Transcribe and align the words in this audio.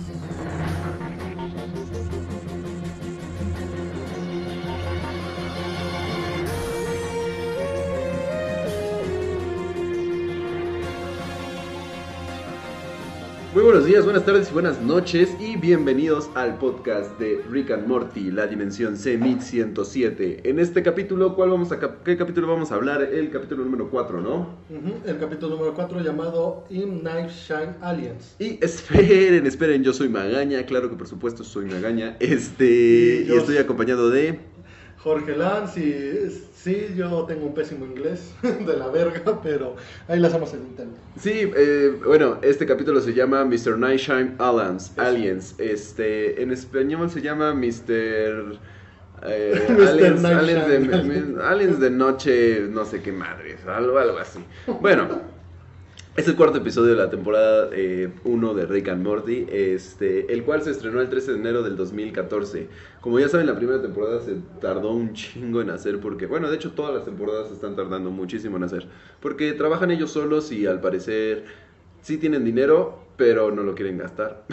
Buenos 13.66 13.86
días, 13.86 14.04
buenas 14.04 14.24
tardes 14.24 14.50
y 14.52 14.54
buenas 14.54 14.80
noches 14.82 15.36
y 15.40 15.58
bienvenidos 15.58 16.30
al 16.36 16.60
podcast 16.60 17.18
de 17.20 17.42
Rick 17.50 17.72
and 17.72 17.88
Morty, 17.88 18.30
la 18.30 18.46
dimensión 18.46 18.96
C1107. 18.96 20.42
En 20.44 20.60
este 20.60 20.84
capítulo, 20.84 21.36
¿cuál 21.36 21.50
vamos 21.50 21.72
a 21.72 21.80
cap- 21.80 22.04
¿qué 22.04 22.16
capítulo 22.16 22.48
vamos 22.48 22.72
a 22.72 22.76
hablar? 22.76 23.02
El 23.02 23.32
capítulo 23.32 23.64
número 23.64 23.90
4, 23.90 24.22
¿no? 24.22 24.50
El 25.06 25.18
capítulo 25.18 25.56
número 25.56 25.74
4 25.74 26.00
llamado 26.02 26.66
In 26.70 27.04
Night 27.04 27.30
Shine 27.32 27.74
Aliens. 27.82 28.36
Y 28.38 28.64
esperen, 28.64 29.48
esperen, 29.48 29.84
yo 29.84 29.94
soy 29.94 30.10
Magaña, 30.10 30.64
claro 30.68 30.90
que 30.92 30.96
por 30.96 31.08
supuesto 31.08 31.44
soy 31.44 31.66
Magaña. 31.66 32.18
Este, 32.20 33.26
Y 33.28 33.32
estoy 33.34 33.58
acompañado 33.58 34.12
de 34.12 34.40
Jorge 35.06 35.36
Lanz 35.38 35.78
y 35.78 36.30
sí, 36.56 36.88
yo 36.98 37.26
tengo 37.26 37.46
un 37.46 37.54
pésimo 37.54 37.86
inglés 37.86 38.34
de 38.42 38.76
la 38.76 38.88
verga, 38.88 39.40
pero 39.44 39.76
ahí 40.08 40.20
la 40.20 40.30
hacemos 40.30 40.52
el 40.56 40.62
intento. 40.62 40.98
Sí, 41.20 41.52
eh, 41.56 41.96
bueno, 42.04 42.40
este 42.42 42.66
capítulo 42.66 43.00
se 43.02 43.14
llama 43.14 43.46
Mr. 43.46 43.78
Nightshine 43.78 44.36
Aliens. 44.40 44.92
Aliens. 44.98 45.54
Este, 45.60 46.42
en 46.42 46.52
español 46.52 47.10
se 47.12 47.22
llama 47.22 47.54
Mr. 47.54 48.58
eh, 49.28 49.66
Mr. 49.70 49.88
aliens, 49.90 50.22
Nightshine. 50.24 50.40
aliens 50.40 50.68
de, 50.68 50.80
mi- 51.04 51.42
aliens 51.42 51.80
de 51.80 51.90
noche, 51.92 52.62
no 52.72 52.84
sé 52.84 53.02
qué 53.04 53.12
madre, 53.12 53.58
algo, 53.68 54.00
algo 54.00 54.18
así. 54.18 54.40
Bueno, 54.82 55.22
es 56.16 56.28
el 56.30 56.36
cuarto 56.38 56.60
episodio 56.60 56.92
de 56.92 56.96
la 56.96 57.10
temporada 57.10 57.70
1 58.24 58.54
de 58.54 58.66
Rick 58.66 58.88
and 58.88 59.04
Morty, 59.04 59.46
este, 59.52 60.32
el 60.32 60.44
cual 60.44 60.62
se 60.62 60.72
estrenó 60.72 61.02
el 61.02 61.10
13 61.10 61.34
de 61.34 61.40
enero 61.40 61.62
del 61.62 61.76
2014. 61.76 62.70
Como 63.02 63.20
ya 63.20 63.28
saben, 63.28 63.48
la 63.48 63.56
primera 63.58 63.82
temporada 63.82 64.22
se 64.22 64.36
tardó 64.62 64.92
un 64.92 65.14
chingo 65.14 65.62
en 65.62 65.72
hacer 65.72 66.00
porque, 66.00 66.26
bueno, 66.26 66.50
de 66.50 66.56
hecho 66.56 66.72
todas 66.72 66.96
las 66.96 67.04
temporadas 67.04 67.52
están 67.52 67.76
tardando 67.76 68.12
muchísimo 68.12 68.56
en 68.56 68.64
hacer. 68.64 68.88
Porque 69.20 69.52
trabajan 69.54 69.92
ellos 69.92 70.12
solos 70.12 70.54
y 70.54 70.66
al 70.66 70.80
parecer 70.80 71.44
sí 72.02 72.18
tienen 72.18 72.46
dinero, 72.46 73.00
pero 73.18 73.52
no 73.52 73.64
lo 73.64 73.76
quieren 73.76 73.98
gastar. 73.98 74.46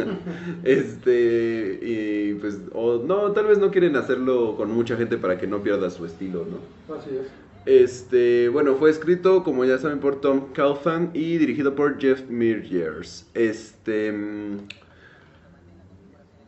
este, 0.64 1.80
y 1.82 2.34
pues, 2.34 2.60
o 2.72 3.02
no, 3.04 3.32
tal 3.32 3.44
vez 3.44 3.58
no 3.58 3.70
quieren 3.70 3.94
hacerlo 3.96 4.56
con 4.56 4.70
mucha 4.70 4.96
gente 4.96 5.18
para 5.18 5.36
que 5.36 5.46
no 5.46 5.62
pierda 5.62 5.90
su 5.90 6.06
estilo, 6.06 6.46
¿no? 6.46 6.94
Así 6.96 7.10
es. 7.10 7.47
Este, 7.68 8.48
bueno, 8.48 8.76
fue 8.76 8.88
escrito, 8.88 9.44
como 9.44 9.62
ya 9.66 9.76
saben, 9.76 10.00
por 10.00 10.22
Tom 10.22 10.52
Calfan 10.54 11.10
y 11.12 11.36
dirigido 11.36 11.74
por 11.74 12.00
Jeff 12.00 12.22
Mears. 12.30 13.30
Este, 13.34 14.10
mm, 14.10 14.56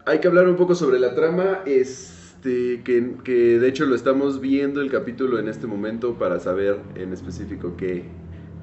hay 0.07 0.19
que 0.21 0.29
hablar 0.29 0.48
un 0.48 0.57
poco 0.57 0.75
sobre 0.75 0.98
la 0.98 1.15
trama, 1.15 1.61
este, 1.67 2.83
que, 2.85 3.17
que 3.23 3.59
de 3.59 3.69
hecho 3.69 3.85
lo 3.87 3.95
estamos 3.95 4.41
viendo 4.41 4.81
el 4.81 4.91
capítulo 4.91 5.39
en 5.39 5.48
este 5.48 5.67
momento 5.67 6.19
para 6.19 6.41
saber 6.41 6.81
en 6.95 7.13
específico 7.13 7.77
qué, 7.77 8.05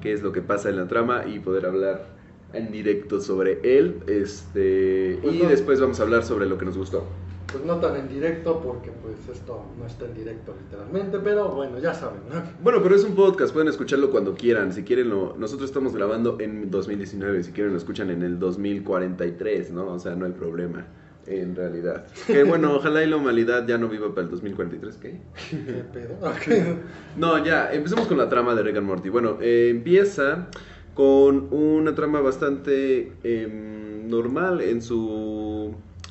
qué 0.00 0.12
es 0.12 0.22
lo 0.22 0.32
que 0.32 0.42
pasa 0.42 0.68
en 0.68 0.76
la 0.76 0.88
trama 0.88 1.26
y 1.26 1.38
poder 1.38 1.64
hablar 1.66 2.16
en 2.52 2.72
directo 2.72 3.20
sobre 3.20 3.60
él. 3.62 4.02
Este, 4.08 5.20
Pues 5.22 5.34
y 5.36 5.42
no. 5.42 5.48
después 5.48 5.80
vamos 5.80 6.00
a 6.00 6.02
hablar 6.02 6.24
sobre 6.24 6.46
lo 6.46 6.58
que 6.58 6.64
nos 6.64 6.76
gustó. 6.76 7.27
Pues 7.50 7.64
no 7.64 7.76
tan 7.76 7.96
en 7.96 8.08
directo 8.08 8.60
porque 8.60 8.90
pues 8.90 9.16
esto 9.34 9.64
no 9.78 9.86
está 9.86 10.04
en 10.04 10.14
directo 10.14 10.54
literalmente, 10.62 11.18
pero 11.18 11.48
bueno, 11.48 11.78
ya 11.78 11.94
saben, 11.94 12.20
¿no? 12.30 12.42
Bueno, 12.62 12.82
pero 12.82 12.94
es 12.94 13.04
un 13.04 13.14
podcast, 13.14 13.54
pueden 13.54 13.68
escucharlo 13.68 14.10
cuando 14.10 14.34
quieran. 14.34 14.70
Si 14.70 14.82
quieren, 14.82 15.08
lo, 15.08 15.34
nosotros 15.38 15.70
estamos 15.70 15.94
grabando 15.94 16.36
en 16.40 16.70
2019. 16.70 17.42
Si 17.44 17.52
quieren, 17.52 17.72
lo 17.72 17.78
escuchan 17.78 18.10
en 18.10 18.22
el 18.22 18.38
2043, 18.38 19.72
¿no? 19.72 19.86
O 19.86 19.98
sea, 19.98 20.14
no 20.14 20.26
hay 20.26 20.32
problema, 20.32 20.86
en 21.26 21.56
realidad. 21.56 22.06
Que 22.26 22.44
bueno, 22.44 22.74
ojalá 22.74 23.02
y 23.02 23.08
la 23.08 23.16
humanidad 23.16 23.66
ya 23.66 23.78
no 23.78 23.88
viva 23.88 24.10
para 24.10 24.26
el 24.26 24.30
2043, 24.30 24.96
¿qué? 24.98 25.20
¿Qué 25.50 25.84
pedo? 25.90 26.18
Ok. 26.22 26.76
No, 27.16 27.42
ya, 27.42 27.72
empecemos 27.72 28.06
con 28.08 28.18
la 28.18 28.28
trama 28.28 28.54
de 28.54 28.76
and 28.76 28.86
Morty. 28.86 29.08
Bueno, 29.08 29.38
eh, 29.40 29.68
empieza 29.70 30.48
con 30.92 31.48
una 31.50 31.94
trama 31.94 32.20
bastante 32.20 33.12
em, 33.22 34.06
normal 34.08 34.60
en 34.60 34.82
su 34.82 35.57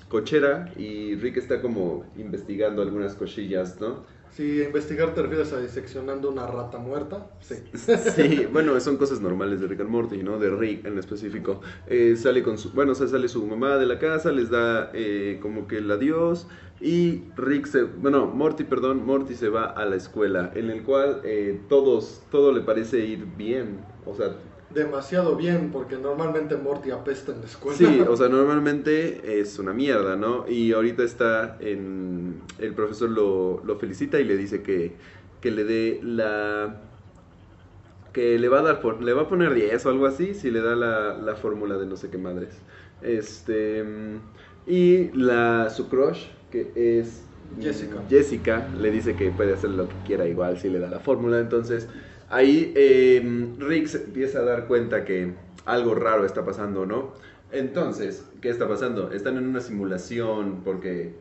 cochera 0.10 0.72
y 0.78 1.16
Rick 1.16 1.38
está 1.38 1.62
como 1.62 2.06
investigando 2.18 2.82
algunas 2.82 3.16
cosillas, 3.16 3.80
¿no? 3.82 4.06
Si 4.30 4.62
a 4.62 4.66
investigar 4.66 5.14
te 5.14 5.22
refieres 5.22 5.52
a 5.54 5.60
diseccionando 5.60 6.30
una 6.30 6.46
rata 6.46 6.78
muerta, 6.78 7.32
sí. 7.40 7.56
Sí, 8.16 8.46
bueno, 8.52 8.80
son 8.80 8.98
cosas 8.98 9.22
normales 9.22 9.62
de 9.62 9.68
Rick 9.68 9.82
and 9.82 9.90
Morty, 9.90 10.22
¿no? 10.22 10.38
De 10.38 10.50
Rick 10.50 10.86
en 10.86 10.98
específico. 10.98 11.62
Eh, 11.88 12.16
sale 12.18 12.44
con 12.44 12.58
su, 12.58 12.72
bueno, 12.72 12.92
o 12.92 12.96
sea, 12.96 13.08
sale 13.08 13.28
su 13.30 13.46
mamá 13.46 13.78
de 13.78 13.86
la 13.86 14.00
casa, 14.00 14.32
les 14.32 14.50
da 14.50 14.92
eh, 14.94 15.40
como 15.42 15.68
que 15.68 15.78
el 15.78 15.90
adiós 15.90 16.48
y 16.80 17.24
Rick 17.36 17.66
se, 17.66 17.84
bueno, 17.84 18.28
Morty, 18.28 18.64
perdón, 18.64 19.06
Morty 19.06 19.34
se 19.34 19.50
va 19.50 19.66
a 19.66 19.86
la 19.86 19.96
escuela, 19.96 20.52
en 20.54 20.70
el 20.70 20.84
cual 20.84 21.22
eh, 21.24 21.60
todos, 21.68 22.22
todo 22.30 22.52
le 22.52 22.62
parece 22.62 23.00
ir 23.00 23.26
bien, 23.26 23.80
o 24.06 24.14
sea, 24.14 24.36
Demasiado 24.78 25.36
bien, 25.36 25.72
porque 25.72 25.98
normalmente 25.98 26.56
Morty 26.56 26.92
apesta 26.92 27.32
en 27.32 27.40
la 27.40 27.48
escuela. 27.48 27.76
sí, 27.76 28.00
o 28.08 28.16
sea, 28.16 28.30
normalmente 28.30 29.40
es 29.40 29.58
una 29.58 29.74
mierda, 29.74 30.16
¿no? 30.16 30.48
Y 30.48 30.72
ahorita 30.72 31.02
está 31.02 31.58
en, 31.60 32.40
el 32.60 32.76
profesor 32.76 33.10
lo, 33.10 33.64
lo 33.66 33.80
felicita 33.80 34.20
y 34.20 34.24
le 34.24 34.38
dice 34.38 34.62
que, 34.62 34.94
que 35.42 35.50
le 35.50 35.64
dé 35.64 36.00
la 36.04 36.80
que 38.14 38.38
le 38.38 38.50
va 38.50 38.60
a 38.60 38.62
dar 38.62 38.80
por, 38.80 39.02
le 39.02 39.14
va 39.14 39.24
a 39.24 39.28
poner 39.28 39.56
10 39.56 39.84
o 39.86 39.90
algo 39.90 40.06
así 40.06 40.36
si 40.36 40.52
le 40.52 40.62
da 40.62 40.76
la, 40.76 41.18
la 41.18 41.36
fórmula 41.36 41.78
de 41.78 41.88
no 41.88 41.98
sé 41.98 42.12
qué 42.12 42.20
madres. 42.20 42.62
Este 43.02 43.84
y 44.68 45.10
la 45.14 45.72
su 45.72 45.90
crush 45.90 46.28
que 46.52 46.72
es 46.76 47.24
Jessica. 47.60 48.04
Jessica 48.08 48.68
le 48.80 48.92
dice 48.92 49.16
que 49.16 49.32
puede 49.32 49.54
hacer 49.54 49.72
lo 49.72 49.88
que 49.88 49.96
quiera 50.06 50.28
igual 50.28 50.60
si 50.60 50.70
le 50.70 50.78
da 50.78 50.88
la 50.88 51.00
fórmula, 51.00 51.40
entonces 51.40 51.88
ahí 52.30 52.74
eh, 52.76 53.54
Rick 53.58 53.88
se 53.88 54.04
empieza 54.04 54.40
a 54.40 54.44
dar 54.44 54.68
cuenta 54.68 55.06
que 55.06 55.34
algo 55.66 55.96
raro 55.96 56.26
está 56.26 56.46
pasando, 56.46 56.86
¿no? 56.86 57.14
Entonces, 57.52 58.26
¿qué 58.42 58.50
está 58.50 58.68
pasando? 58.68 59.12
Están 59.12 59.38
en 59.38 59.48
una 59.48 59.62
simulación 59.62 60.62
porque 60.64 61.16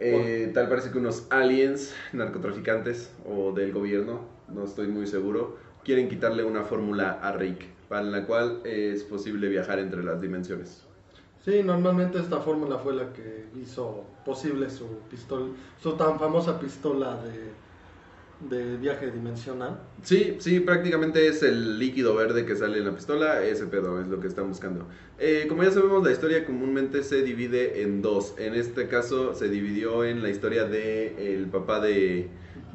eh, 0.00 0.50
tal 0.52 0.68
parece 0.68 0.90
que 0.90 0.98
unos 0.98 1.26
aliens 1.30 1.94
narcotraficantes 2.12 3.12
o 3.26 3.52
del 3.52 3.72
gobierno, 3.72 4.20
no 4.48 4.64
estoy 4.64 4.88
muy 4.88 5.06
seguro, 5.06 5.56
quieren 5.84 6.08
quitarle 6.08 6.44
una 6.44 6.62
fórmula 6.62 7.18
a 7.22 7.32
Rick, 7.32 7.66
para 7.88 8.02
la 8.02 8.26
cual 8.26 8.60
es 8.64 9.02
posible 9.02 9.48
viajar 9.48 9.78
entre 9.78 10.02
las 10.02 10.20
dimensiones. 10.20 10.84
Sí, 11.44 11.62
normalmente 11.62 12.18
esta 12.18 12.40
fórmula 12.40 12.78
fue 12.78 12.94
la 12.94 13.12
que 13.12 13.46
hizo 13.60 14.04
posible 14.24 14.70
su 14.70 14.86
pistola, 15.10 15.46
su 15.80 15.92
tan 15.92 16.18
famosa 16.18 16.58
pistola 16.58 17.22
de, 17.22 17.50
de 18.48 18.76
viaje 18.76 19.10
dimensional. 19.10 19.80
Sí, 20.02 20.36
sí, 20.38 20.60
prácticamente 20.60 21.26
es 21.26 21.42
el 21.42 21.78
líquido 21.78 22.14
verde 22.14 22.44
que 22.44 22.56
sale 22.56 22.78
en 22.78 22.84
la 22.84 22.94
pistola, 22.94 23.42
ese 23.42 23.66
pedo 23.66 24.00
es 24.00 24.08
lo 24.08 24.20
que 24.20 24.28
están 24.28 24.48
buscando. 24.48 24.86
Eh, 25.18 25.46
como 25.48 25.62
ya 25.62 25.70
sabemos, 25.70 26.04
la 26.04 26.12
historia 26.12 26.44
comúnmente 26.44 27.02
se 27.02 27.22
divide 27.22 27.82
en 27.82 28.02
dos. 28.02 28.34
En 28.38 28.54
este 28.54 28.88
caso 28.88 29.34
se 29.34 29.48
dividió 29.48 30.04
en 30.04 30.22
la 30.22 30.30
historia 30.30 30.64
de 30.64 31.34
el 31.34 31.46
papá 31.46 31.80
de, 31.80 32.28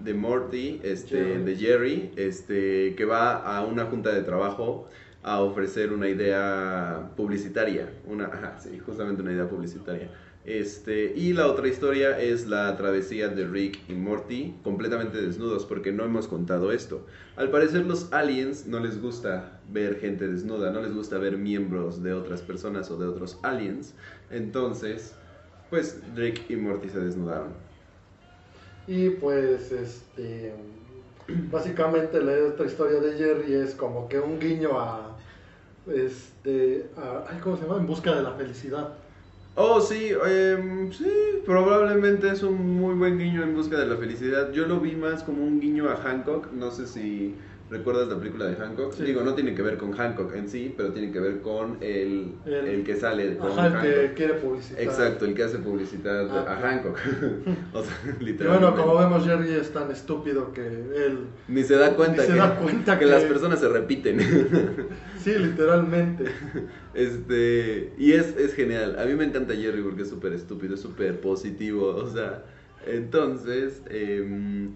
de 0.03 0.13
Morty, 0.13 0.79
este, 0.83 1.17
Jerry. 1.17 1.43
de 1.43 1.55
Jerry, 1.55 2.11
este, 2.15 2.95
que 2.95 3.05
va 3.05 3.33
a 3.33 3.65
una 3.65 3.85
junta 3.85 4.11
de 4.13 4.23
trabajo 4.23 4.87
a 5.21 5.41
ofrecer 5.41 5.91
una 5.91 6.07
idea 6.07 7.11
publicitaria, 7.15 7.89
una, 8.05 8.25
ajá, 8.25 8.57
sí, 8.59 8.79
justamente 8.79 9.21
una 9.21 9.33
idea 9.33 9.49
publicitaria. 9.49 10.09
Este, 10.49 11.13
y 11.15 11.33
la 11.33 11.45
otra 11.45 11.67
historia 11.67 12.19
es 12.19 12.47
la 12.47 12.75
travesía 12.75 13.29
de 13.29 13.45
Rick 13.45 13.87
y 13.87 13.93
Morty 13.93 14.55
completamente 14.63 15.21
desnudos, 15.21 15.63
porque 15.63 15.91
no 15.91 16.03
hemos 16.03 16.27
contado 16.27 16.71
esto. 16.71 17.05
Al 17.35 17.51
parecer 17.51 17.85
los 17.85 18.11
aliens 18.11 18.65
no 18.65 18.79
les 18.79 18.99
gusta 18.99 19.59
ver 19.71 19.99
gente 19.99 20.27
desnuda, 20.27 20.71
no 20.71 20.81
les 20.81 20.91
gusta 20.91 21.19
ver 21.19 21.37
miembros 21.37 22.01
de 22.01 22.13
otras 22.13 22.41
personas 22.41 22.89
o 22.89 22.97
de 22.97 23.05
otros 23.05 23.37
aliens. 23.43 23.93
Entonces, 24.31 25.13
pues 25.69 25.99
Rick 26.15 26.49
y 26.49 26.55
Morty 26.55 26.89
se 26.89 26.99
desnudaron. 26.99 27.49
Y 28.87 29.11
pues, 29.11 29.71
este, 29.71 30.55
básicamente 31.51 32.23
la 32.23 32.47
otra 32.47 32.65
historia 32.65 32.99
de 32.99 33.15
Jerry 33.19 33.53
es 33.53 33.75
como 33.75 34.09
que 34.09 34.19
un 34.19 34.39
guiño 34.39 34.79
a, 34.79 35.15
este, 35.93 36.89
a, 36.97 37.39
¿cómo 37.39 37.55
se 37.55 37.67
llama? 37.67 37.77
En 37.77 37.85
busca 37.85 38.15
de 38.15 38.23
la 38.23 38.31
felicidad. 38.31 38.95
Oh, 39.55 39.81
sí, 39.81 40.11
em, 40.25 40.91
sí, 40.91 41.05
probablemente 41.45 42.29
es 42.29 42.43
un 42.43 42.77
muy 42.77 42.95
buen 42.95 43.17
guiño 43.17 43.43
en 43.43 43.53
busca 43.53 43.77
de 43.77 43.87
la 43.87 43.97
felicidad. 43.97 44.51
Yo 44.53 44.65
lo 44.67 44.79
vi 44.79 44.95
más 44.95 45.23
como 45.23 45.43
un 45.43 45.59
guiño 45.59 45.89
a 45.89 45.97
Hancock, 45.97 46.51
no 46.53 46.71
sé 46.71 46.87
si 46.87 47.37
¿Recuerdas 47.69 48.07
la 48.07 48.17
película 48.17 48.45
de 48.45 48.55
Hancock? 48.55 48.93
Sí. 48.93 49.03
Digo, 49.03 49.21
no 49.21 49.35
tiene 49.35 49.53
que 49.53 49.61
ver 49.61 49.77
con 49.77 49.91
Hancock 49.91 50.33
en 50.35 50.49
sí, 50.49 50.73
pero 50.75 50.89
tiene 50.91 51.11
que 51.11 51.19
ver 51.19 51.41
con 51.41 51.77
el, 51.81 52.33
El- 52.45 52.53
el 52.67 52.83
que 52.83 52.95
sale 52.95 53.37
con 53.37 53.51
Ajá, 53.51 53.67
el 53.67 53.73
Hancock. 53.73 53.91
que 53.91 54.13
quiere 54.15 54.33
publicitar. 54.35 54.81
Exacto, 54.83 55.25
el 55.25 55.35
que 55.35 55.43
hace 55.43 55.59
publicidad 55.59 56.27
Ah, 56.31 56.53
a. 56.57 56.59
Hancock. 56.59 56.97
o 57.73 57.83
sea, 57.83 57.93
Y 58.19 58.23
literalmente. 58.23 58.45
bueno, 58.71 58.75
como 58.75 58.97
vemos, 58.97 59.23
Jerry 59.25 59.51
es 59.53 59.71
tan 59.71 59.91
estúpido 59.91 60.51
que 60.51 60.65
él. 60.65 61.27
Ni 61.47 61.63
se 61.63 61.75
da 61.75 61.95
cuenta, 61.95 62.21
Ni 62.23 62.27
se 62.27 62.33
que, 62.33 62.39
da 62.39 62.55
cuenta 62.55 62.97
que 62.97 63.05
que- 63.05 63.11
las 63.11 63.23
personas 63.25 63.59
se 63.59 63.69
repiten. 63.69 64.19
Sí, 65.19 65.31
literalmente. 65.37 66.23
Este, 66.93 67.93
y 67.97 68.13
es, 68.13 68.35
es 68.37 68.53
genial. 68.53 68.97
A 68.99 69.05
mí 69.05 69.13
me 69.15 69.25
encanta 69.25 69.53
Jerry 69.53 69.81
porque 69.81 70.03
es 70.03 70.09
súper 70.09 70.33
estúpido, 70.33 70.75
es 70.75 70.81
súper 70.81 71.19
positivo. 71.19 71.87
O 71.87 72.07
sea, 72.09 72.45
entonces, 72.87 73.81
em, 73.89 74.71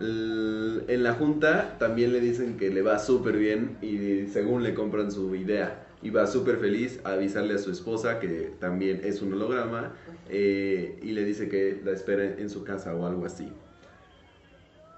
en 0.00 1.02
la 1.02 1.14
junta 1.14 1.76
también 1.78 2.12
le 2.12 2.20
dicen 2.20 2.56
que 2.56 2.70
le 2.70 2.82
va 2.82 2.98
súper 2.98 3.36
bien 3.36 3.76
y 3.80 4.26
según 4.26 4.62
le 4.62 4.74
compran 4.74 5.12
su 5.12 5.34
idea. 5.34 5.86
Y 6.02 6.10
va 6.10 6.26
súper 6.26 6.58
feliz 6.58 7.00
a 7.04 7.12
avisarle 7.12 7.54
a 7.54 7.58
su 7.58 7.70
esposa, 7.70 8.20
que 8.20 8.52
también 8.60 9.00
es 9.04 9.22
un 9.22 9.32
holograma, 9.32 9.94
eh, 10.28 10.98
y 11.02 11.12
le 11.12 11.24
dice 11.24 11.48
que 11.48 11.80
la 11.82 11.92
espera 11.92 12.24
en 12.24 12.50
su 12.50 12.62
casa 12.62 12.94
o 12.94 13.06
algo 13.06 13.24
así. 13.24 13.48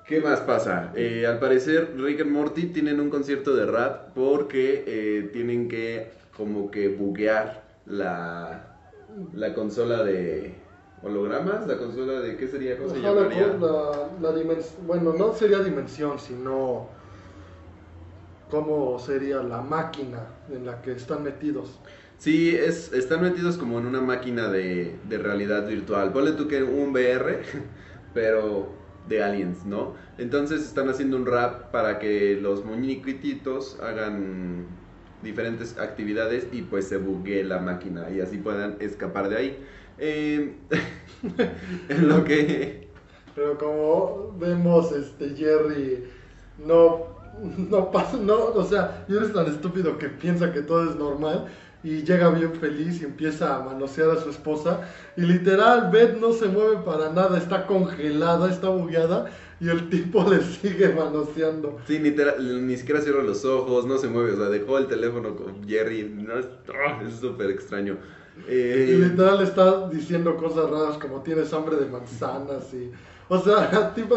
¿Qué 0.06 0.20
más 0.20 0.40
pasa? 0.40 0.92
Eh, 0.96 1.26
al 1.26 1.38
parecer 1.38 1.94
Rick 1.96 2.20
and 2.22 2.30
Morty 2.30 2.66
tienen 2.66 3.00
un 3.00 3.10
concierto 3.10 3.54
de 3.54 3.66
rap 3.66 4.14
porque 4.14 4.84
eh, 4.86 5.30
tienen 5.32 5.68
que 5.68 6.08
como 6.36 6.70
que 6.70 6.88
buguear 6.88 7.64
la, 7.86 8.76
la 9.32 9.54
consola 9.54 10.04
de 10.04 10.54
hologramas, 11.02 11.66
la 11.66 11.78
consola 11.78 12.20
de 12.20 12.36
qué 12.36 12.48
sería, 12.48 12.76
cómo 12.78 12.90
se 12.90 12.98
Ajá, 12.98 13.08
la, 13.12 13.22
llamaría. 13.22 13.46
la, 13.58 14.10
la 14.20 14.32
dimens- 14.34 14.76
bueno, 14.86 15.12
no 15.12 15.32
sería 15.34 15.60
dimensión, 15.60 16.18
sino 16.18 16.88
cómo 18.48 18.98
sería 18.98 19.42
la 19.42 19.60
máquina 19.62 20.26
en 20.48 20.66
la 20.66 20.80
que 20.82 20.92
están 20.92 21.22
metidos. 21.22 21.80
Sí, 22.18 22.54
es, 22.54 22.92
están 22.92 23.22
metidos 23.22 23.56
como 23.58 23.78
en 23.78 23.86
una 23.86 24.00
máquina 24.00 24.48
de, 24.48 25.00
de 25.04 25.18
realidad 25.18 25.66
virtual. 25.68 26.12
Ponle 26.12 26.32
tú 26.32 26.48
que 26.48 26.62
un 26.62 26.90
VR, 26.90 27.42
pero 28.14 28.84
de 29.06 29.22
aliens, 29.22 29.64
¿no? 29.66 29.94
Entonces 30.18 30.62
están 30.62 30.88
haciendo 30.88 31.16
un 31.16 31.26
rap 31.26 31.70
para 31.70 31.98
que 31.98 32.38
los 32.40 32.64
muñequititos 32.64 33.78
hagan 33.80 34.66
diferentes 35.22 35.78
actividades 35.78 36.48
y 36.52 36.62
pues 36.62 36.88
se 36.88 36.96
buguee 36.96 37.44
la 37.44 37.58
máquina 37.60 38.10
y 38.10 38.20
así 38.20 38.38
puedan 38.38 38.76
escapar 38.80 39.28
de 39.28 39.36
ahí. 39.36 39.66
Eh, 39.98 40.56
en 41.88 42.08
lo 42.08 42.24
que... 42.24 42.86
Pero 43.34 43.58
como 43.58 44.34
vemos, 44.38 44.92
este 44.92 45.34
Jerry 45.36 46.04
no, 46.56 47.06
no 47.42 47.90
pasa, 47.90 48.16
no, 48.16 48.46
o 48.46 48.64
sea, 48.64 49.04
Jerry 49.08 49.26
es 49.26 49.32
tan 49.34 49.46
estúpido 49.46 49.98
que 49.98 50.08
piensa 50.08 50.52
que 50.52 50.62
todo 50.62 50.88
es 50.88 50.96
normal 50.96 51.46
y 51.82 52.02
llega 52.02 52.30
bien 52.30 52.54
feliz 52.54 53.00
y 53.00 53.04
empieza 53.04 53.56
a 53.56 53.62
manosear 53.62 54.10
a 54.10 54.16
su 54.20 54.30
esposa 54.30 54.80
y 55.16 55.20
literal 55.22 55.90
Beth 55.92 56.16
no 56.18 56.32
se 56.32 56.46
mueve 56.48 56.78
para 56.78 57.10
nada, 57.12 57.36
está 57.36 57.66
congelada, 57.66 58.50
está 58.50 58.70
bugueada 58.70 59.26
y 59.60 59.68
el 59.68 59.90
tipo 59.90 60.24
le 60.30 60.40
sigue 60.42 60.88
manoseando. 60.94 61.78
Sí, 61.86 61.98
ni, 61.98 62.12
tera- 62.12 62.36
ni 62.38 62.76
siquiera 62.76 63.02
cierra 63.02 63.22
los 63.22 63.44
ojos, 63.44 63.86
no 63.86 63.98
se 63.98 64.08
mueve, 64.08 64.32
o 64.32 64.36
sea, 64.36 64.48
dejó 64.48 64.78
el 64.78 64.86
teléfono 64.88 65.36
con 65.36 65.62
Jerry, 65.68 66.04
no, 66.10 66.38
es 66.38 66.46
ah, 66.86 67.02
es 67.06 67.16
súper 67.20 67.50
extraño. 67.50 67.98
Eh, 68.48 68.90
Y 68.90 69.02
literal 69.02 69.42
está 69.42 69.88
diciendo 69.88 70.36
cosas 70.36 70.70
raras 70.70 70.98
como 70.98 71.22
tienes 71.22 71.52
hambre 71.52 71.76
de 71.76 71.86
manzanas 71.86 72.72
y... 72.74 72.90
O 73.28 73.38
sea, 73.38 73.92
tipo, 73.94 74.16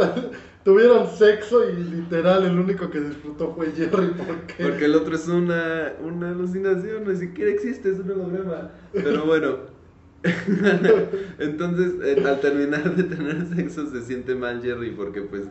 tuvieron 0.64 1.08
sexo 1.10 1.68
y 1.70 1.76
literal 1.84 2.46
el 2.46 2.60
único 2.60 2.90
que 2.90 3.00
disfrutó 3.00 3.54
fue 3.56 3.72
Jerry 3.72 4.12
porque... 4.16 4.54
Porque 4.62 4.86
el 4.86 4.96
otro 4.96 5.16
es 5.16 5.28
una, 5.28 5.94
una 6.02 6.30
alucinación, 6.30 7.08
ni 7.08 7.16
siquiera 7.16 7.52
existe, 7.52 7.92
es 7.92 8.00
un 8.00 8.12
holograma. 8.12 8.72
Pero 8.94 9.26
bueno. 9.26 9.80
Entonces, 11.40 11.94
eh, 12.04 12.22
al 12.26 12.42
terminar 12.42 12.96
de 12.96 13.04
tener 13.04 13.48
sexo, 13.56 13.90
se 13.90 14.02
siente 14.02 14.36
mal 14.36 14.62
Jerry 14.62 14.92
porque, 14.92 15.22
pues, 15.22 15.44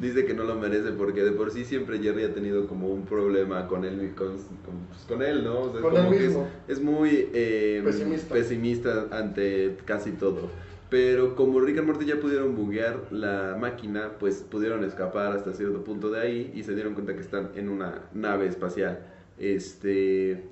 dice 0.00 0.24
que 0.26 0.34
no 0.34 0.44
lo 0.44 0.54
merece. 0.56 0.92
Porque 0.92 1.22
de 1.22 1.32
por 1.32 1.50
sí 1.50 1.64
siempre 1.64 1.98
Jerry 1.98 2.24
ha 2.24 2.34
tenido 2.34 2.66
como 2.66 2.88
un 2.88 3.04
problema 3.04 3.66
con 3.68 3.84
él, 3.84 4.12
con, 4.16 4.28
con, 4.36 4.86
pues, 4.88 5.00
con 5.08 5.22
él 5.22 5.44
¿no? 5.44 5.60
O 5.60 5.72
sea, 5.72 5.80
Con 5.80 5.94
como 5.94 6.12
él 6.12 6.18
que 6.18 6.72
es- 6.72 6.80
muy 6.80 7.28
eh, 7.32 7.82
Pesimista. 7.84 8.34
pesimista 8.34 9.06
ante 9.10 9.76
casi 9.84 10.12
todo. 10.12 10.50
Pero 10.88 11.34
como 11.34 11.58
Rick 11.60 11.78
and 11.78 11.88
Morty 11.88 12.04
ya 12.06 12.20
pudieron 12.20 12.54
buguear 12.54 13.08
la 13.10 13.56
máquina, 13.60 14.12
pues 14.20 14.36
pudieron 14.48 14.84
escapar 14.84 15.32
hasta 15.32 15.52
cierto 15.52 15.82
punto 15.82 16.10
de 16.10 16.20
ahí 16.20 16.52
y 16.54 16.62
se 16.62 16.74
dieron 16.76 16.94
cuenta 16.94 17.14
que 17.14 17.20
están 17.22 17.50
en 17.56 17.68
una 17.68 18.02
nave 18.14 18.46
espacial. 18.46 19.00
Este, 19.36 20.44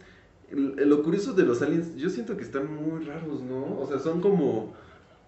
lo 0.50 1.02
curioso 1.04 1.34
de 1.34 1.44
los 1.44 1.62
aliens, 1.62 1.94
yo 1.94 2.10
siento 2.10 2.36
que 2.36 2.42
están 2.42 2.66
muy 2.74 3.04
raros, 3.04 3.42
¿no? 3.42 3.78
O 3.80 3.86
sea, 3.88 4.00
son 4.00 4.20
como, 4.20 4.74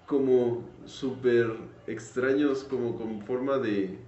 como 0.06 0.64
súper 0.86 1.52
extraños, 1.86 2.64
como 2.64 2.96
con 2.96 3.22
forma 3.22 3.58
de 3.58 3.98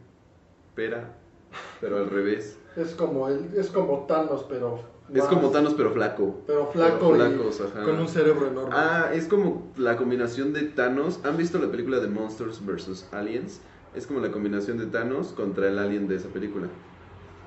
pero 1.80 1.96
al 1.98 2.08
revés. 2.10 2.58
Es 2.76 2.94
como, 2.94 3.28
el, 3.28 3.50
es 3.56 3.68
como 3.68 4.06
Thanos, 4.06 4.44
pero... 4.48 4.78
Es 5.12 5.18
más- 5.20 5.28
como 5.28 5.50
Thanos, 5.50 5.74
pero 5.74 5.90
flaco. 5.92 6.42
Pero 6.46 6.66
flaco 6.66 7.10
Pero 7.12 7.26
y 7.26 7.30
flacos, 7.32 7.60
ajá. 7.62 7.82
con 7.82 7.98
un 7.98 8.08
cerebro 8.08 8.46
enorme. 8.46 8.70
Ah, 8.76 9.10
es 9.14 9.26
como 9.26 9.72
la 9.76 9.96
combinación 9.96 10.52
de 10.52 10.62
Thanos. 10.64 11.20
¿Han 11.24 11.36
visto 11.38 11.58
la 11.58 11.70
película 11.70 11.98
de 11.98 12.08
Monsters 12.08 12.64
vs. 12.64 13.08
Aliens? 13.12 13.60
Es 13.94 14.06
como 14.06 14.20
la 14.20 14.30
combinación 14.30 14.76
de 14.76 14.86
Thanos 14.86 15.28
contra 15.28 15.68
el 15.68 15.78
alien 15.78 16.06
de 16.08 16.16
esa 16.16 16.28
película. 16.28 16.68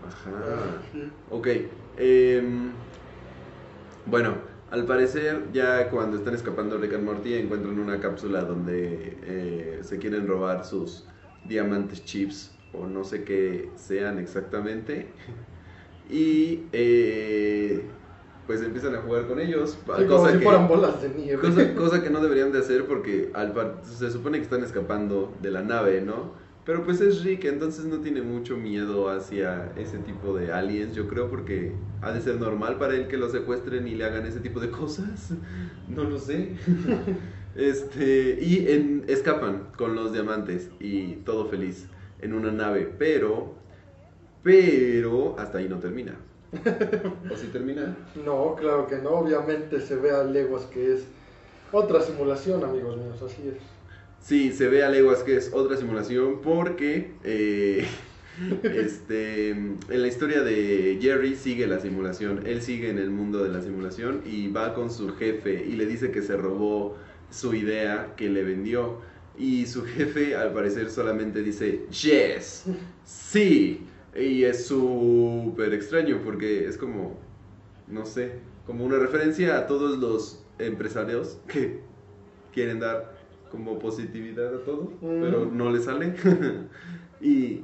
Ajá. 0.08 0.82
Sí. 0.92 1.12
Ok. 1.30 1.48
em, 1.98 2.72
bueno, 4.08 4.34
al 4.72 4.86
parecer 4.86 5.44
ya 5.54 5.90
cuando 5.92 6.18
están 6.18 6.34
escapando 6.34 6.78
Rick 6.80 6.96
and 6.96 7.04
Morty 7.06 7.36
encuentran 7.36 7.78
una 7.78 8.00
cápsula 8.00 8.42
donde 8.42 9.18
eh, 9.24 9.80
se 9.84 10.00
quieren 10.00 10.28
robar 10.28 10.66
sus 10.66 11.06
diamantes 11.46 12.04
chips 12.06 12.51
o 12.74 12.88
no 12.88 13.04
sé 13.04 13.24
qué 13.24 13.70
sean 13.76 14.20
exactamente. 14.20 15.08
Y 16.10 16.64
eh, 16.74 17.86
pues 18.48 18.62
empiezan 18.62 18.96
a 18.96 19.02
jugar 19.02 19.28
con 19.28 19.40
ellos. 19.40 19.72
Sí, 19.72 19.86
como 19.86 20.08
cosa 20.08 20.32
si 20.32 20.38
que- 20.40 20.44
fueran 20.44 20.68
bolas 20.68 21.02
de 21.02 21.10
nieve. 21.10 21.42
Cosa, 21.42 21.74
cosa 21.76 22.04
que 22.04 22.10
no 22.10 22.22
deberían 22.22 22.52
de 22.52 22.60
hacer 22.60 22.86
porque 22.86 23.30
al 23.34 23.54
par- 23.54 23.82
se 23.84 24.12
supone 24.12 24.38
que 24.38 24.44
están 24.44 24.64
escapando 24.64 25.38
de 25.42 25.52
la 25.52 25.62
nave, 25.62 26.02
¿no? 26.02 26.34
Pero 26.66 26.84
pues 26.84 27.02
es 27.02 27.24
Rick, 27.24 27.46
entonces 27.46 27.86
no 27.86 28.02
tiene 28.02 28.22
mucho 28.22 28.56
miedo 28.56 29.10
hacia 29.10 29.72
ese 29.78 29.98
tipo 29.98 30.36
de 30.38 30.52
aliens, 30.52 30.94
yo 30.94 31.08
creo, 31.08 31.28
porque 31.28 31.74
ha 32.02 32.12
de 32.12 32.22
ser 32.22 32.36
normal 32.40 32.78
para 32.78 32.94
él 32.94 33.08
que 33.08 33.18
lo 33.18 33.30
secuestren 33.30 33.88
y 33.88 33.96
le 33.96 34.04
hagan 34.06 34.26
ese 34.28 34.40
tipo 34.42 34.60
de 34.60 34.70
cosas. 34.70 35.32
No 35.88 36.04
lo 36.04 36.18
sé. 36.20 36.56
Este, 37.56 38.40
y 38.42 38.68
en- 38.70 39.04
escapan 39.10 39.68
con 39.78 39.94
los 39.96 40.14
diamantes 40.14 40.70
y 40.80 41.16
todo 41.26 41.48
feliz 41.48 41.90
en 42.22 42.34
una 42.34 42.52
nave, 42.52 42.92
pero, 42.98 43.54
pero 44.44 45.36
hasta 45.38 45.60
ahí 45.60 45.68
no 45.68 45.80
termina. 45.80 46.16
¿O 47.32 47.38
si 47.38 47.48
termina? 47.48 47.96
No, 48.26 48.56
claro 48.56 48.88
que 48.88 48.98
no. 48.98 49.12
Obviamente 49.12 49.80
se 49.80 49.96
ve 49.96 50.12
a 50.12 50.24
leguas 50.24 50.66
que 50.66 50.96
es 50.96 51.06
otra 51.72 52.02
simulación, 52.02 52.64
amigos 52.64 52.98
míos. 52.98 53.22
Así 53.22 53.48
es. 53.48 53.56
Sí, 54.20 54.52
se 54.52 54.68
ve 54.68 54.84
a 54.84 54.90
leguas 54.90 55.24
que 55.24 55.38
es 55.38 55.52
otra 55.54 55.78
simulación 55.78 56.42
porque 56.42 57.14
eh, 57.24 57.86
este, 58.64 59.50
en 59.50 59.80
la 59.88 60.08
historia 60.08 60.42
de 60.42 61.00
Jerry 61.02 61.36
sigue 61.36 61.68
la 61.68 61.80
simulación. 61.80 62.46
Él 62.46 62.62
sigue 62.62 62.90
en 62.90 62.98
el 62.98 63.10
mundo 63.10 63.44
de 63.44 63.50
la 63.50 63.62
simulación 63.62 64.22
y 64.26 64.50
va 64.50 64.74
con 64.74 64.92
su 64.92 65.16
jefe 65.16 65.66
y 65.66 65.74
le 65.74 65.86
dice 65.86 66.12
que 66.12 66.22
se 66.22 66.38
robó 66.38 66.98
su 67.30 67.54
idea 67.54 68.14
que 68.16 68.30
le 68.30 68.44
vendió. 68.44 69.00
Y 69.38 69.66
su 69.66 69.84
jefe 69.86 70.36
al 70.36 70.54
parecer 70.54 70.90
solamente 70.90 71.42
dice, 71.42 71.86
yes, 71.90 72.66
sí. 73.06 73.88
Y 74.16 74.44
es 74.44 74.66
súper 74.68 75.74
extraño 75.74 76.20
porque 76.24 76.68
es 76.68 76.78
como, 76.78 77.18
no 77.88 78.06
sé, 78.06 78.34
como 78.66 78.84
una 78.86 79.00
referencia 79.00 79.58
a 79.58 79.68
todos 79.68 79.98
los 79.98 80.44
empresarios 80.60 81.38
que 81.48 81.80
quieren 82.54 82.80
dar 82.80 83.20
como 83.50 83.80
positividad 83.80 84.54
a 84.54 84.64
todo, 84.64 84.92
Mm. 85.02 85.22
pero 85.22 85.46
no 85.52 85.72
le 85.72 85.80
sale. 85.80 86.14
y 87.22 87.62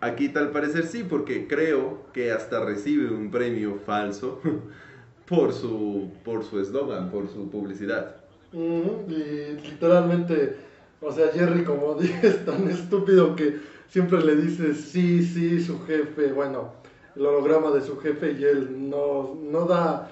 aquí 0.00 0.28
tal 0.28 0.50
parecer 0.50 0.86
sí, 0.86 1.04
porque 1.08 1.46
creo 1.46 2.02
que 2.12 2.32
hasta 2.32 2.64
recibe 2.64 3.10
un 3.10 3.30
premio 3.30 3.78
falso 3.86 4.40
por 5.28 5.52
su 5.52 6.10
por 6.24 6.44
su 6.44 6.60
eslogan, 6.60 7.10
por 7.10 7.28
su 7.28 7.48
publicidad. 7.50 8.16
Ujú, 8.52 9.04
Y 9.08 9.60
literalmente, 9.70 10.56
o 11.00 11.12
sea, 11.12 11.28
Jerry, 11.32 11.64
como 11.64 11.94
dije, 12.00 12.26
es 12.26 12.44
tan 12.44 12.68
estúpido 12.68 13.36
que 13.36 13.60
siempre 13.88 14.22
le 14.22 14.36
dice 14.36 14.74
sí, 14.74 15.22
sí, 15.22 15.60
su 15.60 15.84
jefe, 15.86 16.32
bueno, 16.32 16.72
el 17.14 17.26
holograma 17.26 17.70
de 17.70 17.80
su 17.82 17.98
jefe 17.98 18.32
y 18.32 18.44
él 18.44 18.88
no, 18.90 19.36
no 19.40 19.64
da, 19.64 20.10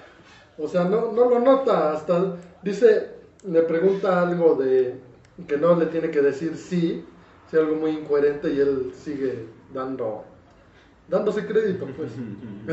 o 0.57 0.67
sea, 0.67 0.85
no, 0.85 1.11
no 1.11 1.29
lo 1.29 1.39
nota, 1.39 1.93
hasta 1.93 2.37
dice, 2.63 3.09
le 3.47 3.61
pregunta 3.63 4.21
algo 4.21 4.55
de 4.55 4.95
que 5.47 5.57
no 5.57 5.75
le 5.75 5.87
tiene 5.87 6.09
que 6.09 6.21
decir 6.21 6.55
sí, 6.55 7.05
es 7.47 7.53
algo 7.53 7.75
muy 7.75 7.91
incoherente 7.91 8.51
y 8.53 8.59
él 8.59 8.91
sigue 8.95 9.45
dando 9.73 10.23
dándose 11.07 11.45
crédito, 11.45 11.87
pues. 11.95 12.11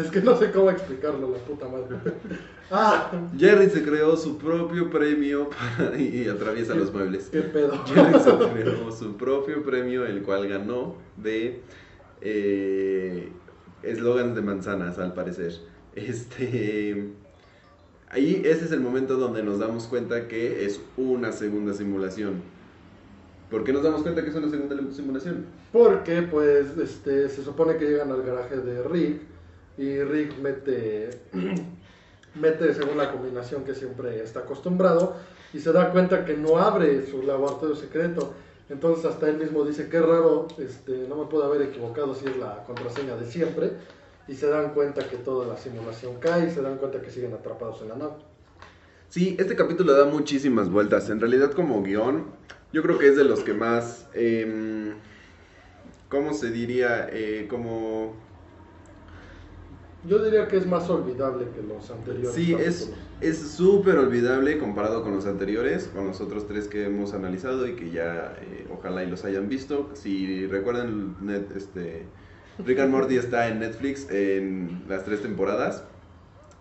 es 0.04 0.10
que 0.10 0.20
no 0.20 0.36
sé 0.36 0.50
cómo 0.50 0.70
explicarlo, 0.70 1.30
la 1.30 1.38
puta 1.38 1.68
madre. 1.68 1.96
ah, 2.70 3.10
Jerry 3.36 3.68
se 3.68 3.82
creó 3.82 4.16
su 4.16 4.38
propio 4.38 4.90
premio 4.90 5.50
para- 5.50 5.98
y, 5.98 6.28
atraviesa 6.28 6.74
los 6.74 6.92
muebles. 6.92 7.28
qué 7.30 7.42
pedo. 7.42 7.72
Jerry 7.86 8.20
se 8.20 8.62
creó 8.62 8.92
su 8.92 9.16
propio 9.16 9.62
premio, 9.62 10.06
el 10.06 10.22
cual 10.22 10.48
ganó 10.48 10.96
de 11.16 11.60
eh, 12.20 13.28
eslogans 13.82 14.34
de 14.34 14.42
manzanas, 14.42 14.98
al 14.98 15.12
parecer. 15.12 15.52
Este, 15.94 17.10
ahí 18.08 18.42
ese 18.44 18.64
es 18.64 18.72
el 18.72 18.80
momento 18.80 19.16
donde 19.18 19.42
nos 19.42 19.58
damos 19.58 19.84
cuenta 19.84 20.26
que 20.28 20.64
es 20.64 20.80
una 20.96 21.32
segunda 21.32 21.74
simulación. 21.74 22.40
¿Por 23.52 23.64
qué 23.64 23.72
nos 23.74 23.82
damos 23.82 24.00
cuenta 24.00 24.22
que 24.22 24.30
es 24.30 24.34
una 24.34 24.48
segunda 24.48 24.74
simulación? 24.94 25.44
Porque, 25.70 26.22
pues, 26.22 26.78
este, 26.78 27.28
se 27.28 27.44
supone 27.44 27.76
que 27.76 27.84
llegan 27.84 28.10
al 28.10 28.22
garaje 28.22 28.56
de 28.56 28.82
Rick 28.82 29.20
y 29.76 30.02
Rick 30.02 30.38
mete, 30.38 31.10
mete 32.34 32.72
según 32.72 32.96
la 32.96 33.12
combinación 33.12 33.64
que 33.64 33.74
siempre 33.74 34.22
está 34.22 34.40
acostumbrado 34.40 35.16
y 35.52 35.60
se 35.60 35.70
da 35.70 35.92
cuenta 35.92 36.24
que 36.24 36.34
no 36.34 36.56
abre 36.56 37.06
su 37.06 37.22
laboratorio 37.24 37.76
secreto. 37.76 38.32
Entonces 38.70 39.04
hasta 39.04 39.28
él 39.28 39.36
mismo 39.36 39.66
dice, 39.66 39.90
qué 39.90 40.00
raro, 40.00 40.48
este, 40.56 41.06
no 41.06 41.16
me 41.16 41.26
puedo 41.26 41.44
haber 41.44 41.60
equivocado 41.60 42.14
si 42.14 42.24
es 42.24 42.38
la 42.38 42.64
contraseña 42.64 43.16
de 43.16 43.26
siempre. 43.26 43.72
Y 44.28 44.34
se 44.34 44.46
dan 44.48 44.72
cuenta 44.72 45.06
que 45.06 45.18
toda 45.18 45.46
la 45.46 45.58
simulación 45.58 46.14
cae 46.20 46.48
y 46.48 46.50
se 46.50 46.62
dan 46.62 46.78
cuenta 46.78 47.02
que 47.02 47.10
siguen 47.10 47.34
atrapados 47.34 47.82
en 47.82 47.88
la 47.88 47.96
nave. 47.96 48.14
Sí, 49.10 49.36
este 49.38 49.54
capítulo 49.56 49.92
da 49.92 50.06
muchísimas 50.06 50.70
vueltas. 50.70 51.10
En 51.10 51.20
realidad 51.20 51.52
como 51.52 51.82
guion, 51.82 52.28
yo 52.72 52.82
creo 52.82 52.98
que 52.98 53.08
es 53.08 53.16
de 53.16 53.24
los 53.24 53.40
que 53.40 53.54
más... 53.54 54.08
em, 54.14 54.94
¿Cómo 56.08 56.34
se 56.34 56.50
diría? 56.50 57.08
Eh, 57.10 57.46
como... 57.48 58.14
Yo 60.06 60.22
diría 60.22 60.46
que 60.46 60.58
es 60.58 60.66
más 60.66 60.90
olvidable 60.90 61.46
que 61.54 61.62
los 61.62 61.90
anteriores. 61.90 62.34
Sí, 62.34 62.52
es 62.52 62.80
capítulos. 62.80 62.98
es 63.20 63.38
súper 63.52 63.96
olvidable 63.96 64.58
comparado 64.58 65.02
con 65.04 65.14
los 65.14 65.26
anteriores, 65.26 65.88
con 65.94 66.06
los 66.06 66.20
otros 66.20 66.46
tres 66.46 66.68
que 66.68 66.84
hemos 66.84 67.14
analizado 67.14 67.66
y 67.66 67.76
que 67.76 67.90
ya 67.90 68.36
eh, 68.42 68.66
ojalá 68.70 69.04
y 69.04 69.10
los 69.10 69.24
hayan 69.24 69.48
visto. 69.48 69.90
Si 69.94 70.46
recuerdan, 70.48 71.16
net, 71.20 71.50
este, 71.56 72.04
Rick 72.58 72.80
and 72.80 72.90
Morty 72.92 73.16
está 73.16 73.48
en 73.48 73.60
Netflix 73.60 74.10
en 74.10 74.84
las 74.88 75.04
tres 75.04 75.22
temporadas. 75.22 75.84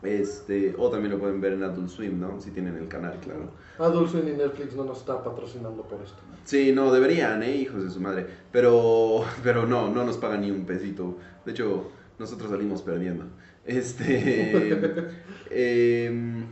Este, 0.03 0.73
o 0.77 0.89
también 0.89 1.13
lo 1.13 1.19
pueden 1.19 1.39
ver 1.39 1.53
en 1.53 1.63
Adult 1.63 1.89
Swim, 1.89 2.19
¿no? 2.19 2.39
Si 2.41 2.49
tienen 2.51 2.75
el 2.75 2.87
canal, 2.87 3.19
claro. 3.19 3.51
Adult 3.77 4.09
Swim 4.09 4.27
y 4.27 4.31
Netflix 4.31 4.75
no 4.75 4.83
nos 4.83 4.99
está 4.99 5.23
patrocinando 5.23 5.83
por 5.83 6.01
esto. 6.01 6.17
Sí, 6.43 6.71
no, 6.71 6.91
deberían, 6.91 7.43
¿eh? 7.43 7.55
Hijos 7.55 7.83
de 7.83 7.89
su 7.91 7.99
madre. 7.99 8.25
Pero, 8.51 9.23
pero 9.43 9.67
no, 9.67 9.89
no 9.89 10.03
nos 10.03 10.17
pagan 10.17 10.41
ni 10.41 10.51
un 10.51 10.65
pesito. 10.65 11.17
De 11.45 11.51
hecho, 11.51 11.91
nosotros 12.17 12.49
salimos 12.49 12.81
perdiendo. 12.81 13.25
Este. 13.65 15.07
em, 15.51 16.45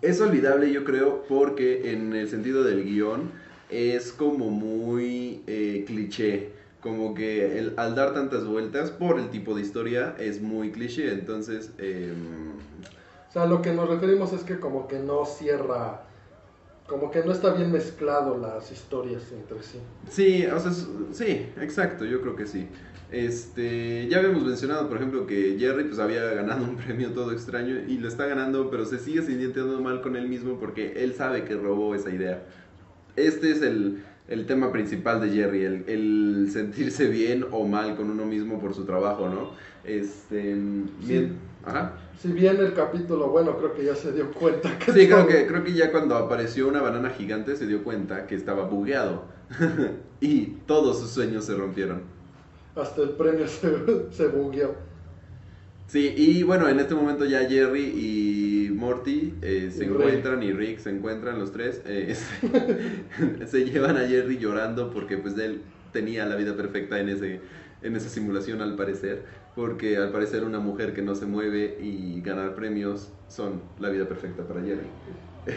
es 0.00 0.20
olvidable, 0.20 0.72
yo 0.72 0.84
creo, 0.84 1.24
porque 1.28 1.92
en 1.92 2.14
el 2.14 2.28
sentido 2.28 2.64
del 2.64 2.84
guion 2.84 3.30
es 3.68 4.12
como 4.12 4.50
muy 4.50 5.42
eh, 5.46 5.84
cliché. 5.86 6.52
Como 6.86 7.14
que 7.14 7.58
el- 7.58 7.74
al 7.78 7.96
dar 7.96 8.14
tantas 8.14 8.44
vueltas 8.46 8.92
por 8.92 9.18
el 9.18 9.28
tipo 9.28 9.56
de 9.56 9.60
historia 9.62 10.14
es 10.20 10.40
muy 10.40 10.70
cliché. 10.70 11.12
Entonces, 11.12 11.72
em, 11.78 12.52
O 13.28 13.32
sea, 13.32 13.44
lo 13.46 13.60
que 13.60 13.72
nos 13.72 13.88
referimos 13.88 14.32
es 14.32 14.44
que 14.44 14.60
como 14.60 14.86
que 14.86 15.00
no 15.00 15.26
cierra, 15.26 16.04
como 16.86 17.10
que 17.10 17.24
no 17.24 17.32
está 17.32 17.52
bien 17.54 17.72
mezclado 17.72 18.38
las 18.38 18.70
historias 18.70 19.32
entre 19.32 19.64
sí. 19.64 19.80
Sí, 20.08 20.46
o 20.46 20.60
sea, 20.60 20.70
sí, 21.12 21.48
exacto, 21.60 22.04
yo 22.04 22.20
creo 22.22 22.36
que 22.36 22.46
sí. 22.46 22.68
Este, 23.10 24.06
ya 24.08 24.18
habíamos 24.18 24.44
mencionado, 24.44 24.88
por 24.88 24.98
ejemplo, 24.98 25.26
que 25.26 25.56
Jerry 25.58 25.84
pues 25.84 25.98
había 25.98 26.22
ganado 26.34 26.64
un 26.64 26.76
premio 26.84 27.10
todo 27.10 27.32
extraño 27.32 27.74
y 27.88 27.98
lo 27.98 28.06
está 28.06 28.26
ganando, 28.26 28.70
pero 28.70 28.84
se 28.86 29.00
sigue 29.00 29.22
sintiendo 29.22 29.80
mal 29.80 30.02
con 30.02 30.14
él 30.14 30.28
mismo 30.28 30.60
porque 30.60 31.02
él 31.02 31.14
sabe 31.14 31.42
que 31.44 31.56
robó 31.56 31.96
esa 31.96 32.10
idea. 32.10 32.44
Este 33.16 33.50
es 33.50 33.60
el, 33.62 34.04
el 34.28 34.46
tema 34.46 34.72
principal 34.72 35.20
de 35.20 35.30
Jerry, 35.30 35.64
el, 35.64 35.84
el 35.88 36.48
sentirse 36.50 37.08
bien 37.08 37.46
o 37.50 37.66
mal 37.66 37.96
con 37.96 38.10
uno 38.10 38.24
mismo 38.26 38.60
por 38.60 38.74
su 38.74 38.84
trabajo, 38.84 39.28
¿no? 39.28 39.52
Este, 39.84 40.54
bien, 40.98 41.38
ajá. 41.62 42.00
Si 42.18 42.32
bien 42.32 42.56
el 42.58 42.72
capítulo, 42.74 43.28
bueno, 43.30 43.56
creo 43.58 43.74
que 43.74 43.84
ya 43.84 43.94
se 43.94 44.12
dio 44.12 44.32
cuenta 44.32 44.78
que 44.78 44.92
Sí, 44.92 45.06
creo 45.08 45.26
que, 45.26 45.46
creo 45.46 45.62
que 45.64 45.74
ya 45.74 45.92
cuando 45.92 46.16
apareció 46.16 46.66
una 46.68 46.80
banana 46.82 47.10
gigante 47.10 47.56
se 47.56 47.66
dio 47.66 47.84
cuenta 47.84 48.26
que 48.26 48.34
estaba 48.34 48.64
bugueado 48.64 49.24
y 50.20 50.46
todos 50.66 50.98
sus 51.00 51.10
sueños 51.10 51.44
se 51.44 51.54
rompieron. 51.54 52.02
hasta 52.76 53.02
el 53.02 53.10
premio 53.10 53.46
se, 53.48 53.70
se 54.10 54.28
bugueó. 54.28 54.74
Sí, 55.86 56.12
y 56.16 56.42
bueno, 56.42 56.68
en 56.68 56.80
este 56.80 56.94
momento 56.94 57.24
ya 57.24 57.48
Jerry 57.48 57.92
y 57.94 58.45
Morty 58.76 59.34
eh, 59.42 59.70
se 59.72 59.84
Y 59.84 59.88
Rick. 59.88 59.96
encuentran 59.98 60.42
y 60.42 60.52
Rick 60.52 60.78
se 60.78 60.90
encuentran 60.90 61.38
los 61.38 61.52
tres. 61.52 61.82
eh, 61.86 62.14
se, 63.40 63.46
se 63.46 63.64
llevan 63.64 63.96
a 63.96 64.06
Jerry 64.06 64.38
llorando 64.38 64.90
porque 64.90 65.18
pues 65.18 65.36
él 65.38 65.62
tenía 65.92 66.26
la 66.26 66.36
vida 66.36 66.54
perfecta 66.56 67.00
en 67.00 67.08
ese 67.08 67.40
en 67.82 67.94
esa 67.94 68.08
simulación 68.08 68.62
al 68.62 68.74
parecer, 68.74 69.24
porque 69.54 69.96
al 69.98 70.10
parecer 70.10 70.44
una 70.44 70.58
mujer 70.58 70.92
que 70.94 71.02
no 71.02 71.14
se 71.14 71.26
mueve 71.26 71.78
y 71.80 72.20
ganar 72.22 72.54
premios 72.54 73.12
son 73.28 73.60
la 73.78 73.90
vida 73.90 74.06
perfecta 74.08 74.42
para 74.48 74.60
Jerry. 74.62 74.86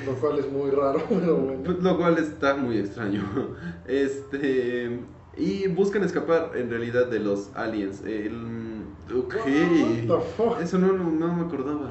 Lo 0.05 0.13
cual 0.13 0.37
es 0.37 0.51
muy 0.51 0.69
raro, 0.69 1.01
pero 1.09 1.37
bueno. 1.37 1.63
Pues, 1.63 1.79
Lo 1.79 1.97
cual 1.97 2.17
está 2.17 2.55
muy 2.55 2.77
extraño. 2.77 3.23
Este. 3.87 4.99
Y 5.37 5.67
buscan 5.69 6.03
escapar 6.03 6.51
en 6.55 6.69
realidad 6.69 7.07
de 7.07 7.19
los 7.19 7.49
aliens. 7.55 8.03
El, 8.05 8.81
ok. 9.15 9.35
Eso 10.61 10.77
no, 10.77 10.91
no 10.93 11.33
me 11.35 11.43
acordaba. 11.45 11.89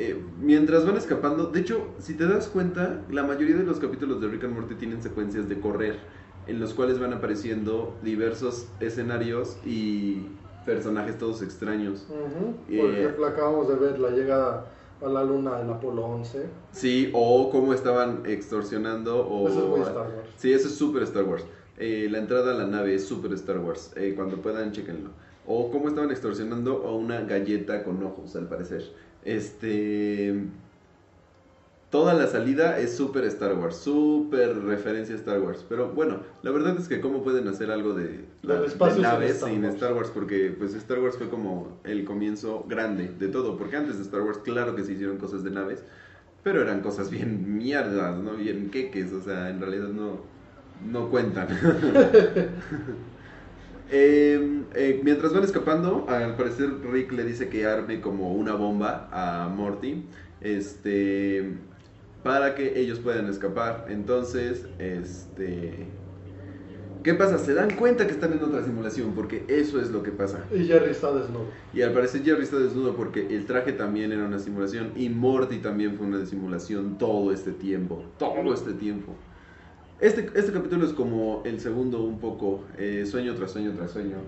Eh, 0.00 0.16
mientras 0.40 0.86
van 0.86 0.96
escapando, 0.96 1.46
de 1.46 1.58
hecho, 1.58 1.88
si 1.98 2.14
te 2.16 2.24
das 2.28 2.46
cuenta, 2.46 3.02
la 3.10 3.24
mayoría 3.24 3.56
de 3.56 3.64
los 3.64 3.80
capítulos 3.80 4.20
de 4.20 4.28
Rick 4.28 4.44
and 4.44 4.54
Morty 4.54 4.76
tienen 4.76 5.02
secuencias 5.02 5.48
de 5.48 5.58
correr, 5.58 5.98
en 6.46 6.60
los 6.60 6.72
cuales 6.72 7.00
van 7.00 7.12
apareciendo 7.14 7.96
diversos 8.04 8.68
escenarios 8.78 9.56
y 9.66 10.22
personajes 10.64 11.18
todos 11.18 11.42
extraños. 11.42 12.06
Ujú. 12.08 12.54
Por 12.80 12.90
Eh, 12.90 13.00
ejemplo, 13.02 13.26
acabamos 13.26 13.68
de 13.68 13.74
ver 13.74 13.98
la 13.98 14.10
llegada 14.10 14.66
a 15.02 15.08
la 15.08 15.24
luna 15.24 15.58
del 15.58 15.68
Apolo 15.70 16.04
11. 16.06 16.46
Sí, 16.70 17.10
o 17.12 17.50
cómo 17.50 17.74
estaban 17.74 18.22
extorsionando 18.24 19.26
o... 19.26 19.48
Eso 19.48 19.62
es 19.64 19.68
muy 19.68 19.80
Star 19.80 19.96
Wars. 19.96 20.28
Sí, 20.36 20.52
eso 20.52 20.68
es 20.68 20.74
súper 20.76 21.02
Star 21.02 21.24
Wars. 21.24 21.44
Eh, 21.76 22.06
la 22.08 22.18
entrada 22.18 22.52
a 22.52 22.54
la 22.54 22.66
nave 22.68 22.94
es 22.94 23.04
súper 23.04 23.32
Star 23.32 23.58
Wars. 23.58 23.92
Eh, 23.96 24.12
cuando 24.16 24.36
puedan, 24.36 24.70
chéquenlo. 24.70 25.10
O 25.44 25.70
cómo 25.72 25.88
estaban 25.88 26.10
extorsionando 26.12 26.84
a 26.86 26.94
una 26.94 27.22
galleta 27.22 27.82
con 27.82 28.00
ojos, 28.04 28.36
al 28.36 28.48
parecer. 28.48 28.92
Este. 29.24 30.34
Toda 31.90 32.12
la 32.12 32.26
salida 32.26 32.78
es 32.78 32.94
súper 32.94 33.24
Star 33.24 33.54
Wars, 33.54 33.78
súper 33.78 34.58
referencia 34.58 35.14
a 35.14 35.18
Star 35.18 35.40
Wars. 35.40 35.64
Pero 35.66 35.88
bueno, 35.92 36.20
la 36.42 36.50
verdad 36.50 36.76
es 36.78 36.86
que 36.86 37.00
cómo 37.00 37.22
pueden 37.22 37.48
hacer 37.48 37.70
algo 37.70 37.94
de, 37.94 38.26
naves 38.42 38.72
Star 38.72 38.92
sin 38.92 39.64
Wars. 39.64 39.74
Star 39.74 39.94
Wars, 39.94 40.10
porque 40.12 40.54
pues 40.58 40.74
Star 40.74 40.98
Wars 40.98 41.16
fue 41.16 41.30
como 41.30 41.80
el 41.84 42.04
comienzo 42.04 42.66
grande 42.68 43.08
de 43.18 43.28
todo. 43.28 43.56
Porque 43.56 43.76
antes 43.76 43.96
de 43.96 44.02
Star 44.02 44.20
Wars, 44.20 44.38
claro 44.38 44.76
que 44.76 44.84
se 44.84 44.92
hicieron 44.92 45.16
cosas 45.16 45.42
de 45.44 45.50
naves, 45.50 45.82
pero 46.42 46.60
eran 46.60 46.82
cosas 46.82 47.10
bien 47.10 47.56
mierdas, 47.56 48.18
¿no? 48.18 48.34
Bien 48.34 48.68
queques, 48.70 49.10
o 49.14 49.22
sea, 49.22 49.48
en 49.48 49.58
realidad 49.58 49.88
no, 49.88 50.20
no 50.86 51.08
cuentan. 51.08 51.48
Eh, 53.90 54.64
eh, 54.74 55.00
mientras 55.02 55.32
van 55.32 55.44
escapando, 55.44 56.04
al 56.08 56.36
parecer 56.36 56.70
Rick 56.90 57.12
le 57.12 57.24
dice 57.24 57.48
que 57.48 57.66
arme 57.66 58.00
como 58.00 58.34
una 58.34 58.54
bomba 58.54 59.08
a 59.10 59.48
Morty, 59.48 60.04
este, 60.40 61.54
para 62.22 62.54
que 62.54 62.78
ellos 62.78 62.98
puedan 62.98 63.28
escapar. 63.28 63.86
Entonces, 63.88 64.66
este, 64.78 65.86
¿qué 67.02 67.14
pasa? 67.14 67.38
Se 67.38 67.54
dan 67.54 67.76
cuenta 67.76 68.06
que 68.06 68.12
están 68.12 68.34
en 68.34 68.42
otra 68.42 68.62
simulación, 68.62 69.14
porque 69.14 69.44
eso 69.48 69.80
es 69.80 69.90
lo 69.90 70.02
que 70.02 70.10
pasa. 70.10 70.44
Y 70.54 70.64
Jerry 70.64 70.90
está 70.90 71.10
desnudo. 71.12 71.46
Y 71.72 71.80
al 71.80 71.92
parecer 71.92 72.22
Jerry 72.22 72.42
está 72.42 72.58
desnudo 72.58 72.94
porque 72.94 73.34
el 73.34 73.46
traje 73.46 73.72
también 73.72 74.12
era 74.12 74.24
una 74.24 74.38
simulación 74.38 74.92
y 74.96 75.08
Morty 75.08 75.58
también 75.58 75.96
fue 75.96 76.06
una 76.06 76.26
simulación 76.26 76.98
todo 76.98 77.32
este 77.32 77.52
tiempo, 77.52 78.04
todo 78.18 78.52
este 78.52 78.74
tiempo. 78.74 79.14
Este, 80.00 80.30
este 80.34 80.52
capítulo 80.52 80.86
es 80.86 80.92
como 80.92 81.42
el 81.44 81.58
segundo 81.60 82.02
un 82.02 82.20
poco, 82.20 82.64
eh, 82.76 83.04
sueño 83.04 83.34
tras 83.34 83.50
sueño 83.50 83.72
tras 83.72 83.90
sueño, 83.90 84.18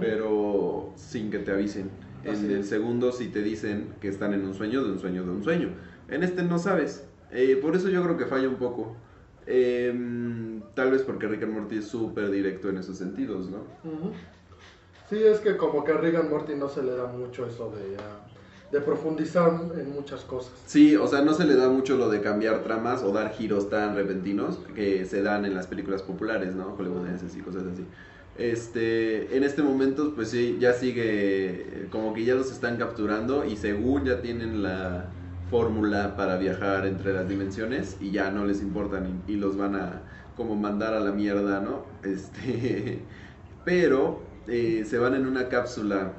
pero 0.00 0.92
sin 0.96 1.30
que 1.30 1.38
te 1.38 1.52
avisen. 1.52 1.90
En 2.24 2.50
el 2.50 2.60
es. 2.60 2.68
segundo 2.68 3.12
sí 3.12 3.28
te 3.28 3.42
dicen 3.42 3.94
que 4.00 4.08
están 4.08 4.32
en 4.32 4.44
un 4.44 4.54
sueño 4.54 4.82
de 4.84 4.92
un 4.92 4.98
sueño 4.98 5.24
de 5.24 5.30
un 5.30 5.44
sueño. 5.44 5.70
En 6.08 6.22
este 6.22 6.42
no 6.42 6.58
sabes. 6.58 7.06
Eh, 7.30 7.58
por 7.60 7.76
eso 7.76 7.88
yo 7.88 8.02
creo 8.02 8.16
que 8.16 8.26
falla 8.26 8.48
un 8.48 8.56
poco. 8.56 8.96
Em, 9.46 10.60
tal 10.74 10.90
vez 10.90 11.02
porque 11.02 11.26
Rick 11.26 11.44
and 11.44 11.52
Morty 11.52 11.78
es 11.78 11.86
súper 11.88 12.30
directo 12.30 12.68
en 12.68 12.78
esos 12.78 12.96
sentidos, 12.96 13.48
¿no? 13.48 13.58
Sí, 15.08 15.22
es 15.22 15.40
que 15.40 15.56
como 15.56 15.84
que 15.84 15.92
a 15.92 15.98
Rick 15.98 16.16
and 16.16 16.30
Morty 16.30 16.54
no 16.54 16.68
se 16.68 16.82
le 16.82 16.92
da 16.92 17.06
mucho 17.06 17.46
eso 17.46 17.70
de, 17.70 17.96
ah, 17.98 18.26
de 18.72 18.80
profundizar 18.80 19.52
en 19.78 19.92
muchas 19.92 20.22
cosas. 20.22 20.52
Sí, 20.66 20.96
o 20.96 21.06
sea, 21.06 21.20
no 21.20 21.34
se 21.34 21.44
le 21.44 21.54
da 21.56 21.68
mucho 21.68 21.98
lo 21.98 22.08
de 22.08 22.22
cambiar 22.22 22.62
tramas 22.62 23.02
o 23.02 23.12
dar 23.12 23.30
giros 23.30 23.68
tan 23.68 23.94
repentinos 23.94 24.58
que 24.74 25.04
se 25.04 25.22
dan 25.22 25.44
en 25.44 25.54
las 25.54 25.66
películas 25.66 26.02
populares, 26.02 26.54
¿no? 26.54 26.74
Hollywoodenses 26.78 27.36
y 27.36 27.40
cosas 27.40 27.64
así. 27.70 27.84
Este, 28.38 29.36
en 29.36 29.44
este 29.44 29.62
momento, 29.62 30.14
pues 30.14 30.30
sí, 30.30 30.56
ya 30.58 30.72
sigue, 30.72 31.02
eh, 31.04 31.88
como 31.90 32.14
que 32.14 32.24
ya 32.24 32.34
los 32.34 32.50
están 32.50 32.78
capturando 32.78 33.44
y 33.44 33.56
según 33.56 34.06
ya 34.06 34.22
tienen 34.22 34.62
la 34.62 35.10
fórmula 35.50 36.16
para 36.16 36.38
viajar 36.38 36.86
entre 36.86 37.12
las 37.12 37.28
dimensiones 37.28 37.98
y 38.00 38.10
ya 38.10 38.30
no 38.30 38.46
les 38.46 38.62
importan 38.62 39.22
y, 39.28 39.36
los 39.36 39.58
van 39.58 39.76
a 39.76 40.00
como 40.34 40.56
mandar 40.56 40.94
a 40.94 41.00
la 41.00 41.12
mierda, 41.12 41.60
¿no? 41.60 41.84
Este, 42.02 43.00
pero 43.66 44.22
eh, 44.48 44.86
se 44.88 44.96
van 44.96 45.14
en 45.14 45.26
una 45.26 45.48
cápsula. 45.48 46.12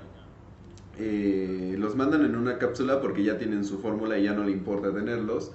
eh, 1.00 1.73
los 1.84 1.96
mandan 1.96 2.26
en 2.26 2.36
una 2.36 2.58
cápsula 2.58 3.00
porque 3.02 3.24
ya 3.24 3.38
tienen 3.38 3.64
su 3.66 3.78
fórmula 3.80 4.18
y 4.18 4.24
ya 4.24 4.34
no 4.34 4.44
le 4.46 4.52
importa 4.52 4.92
tenerlos. 4.94 5.52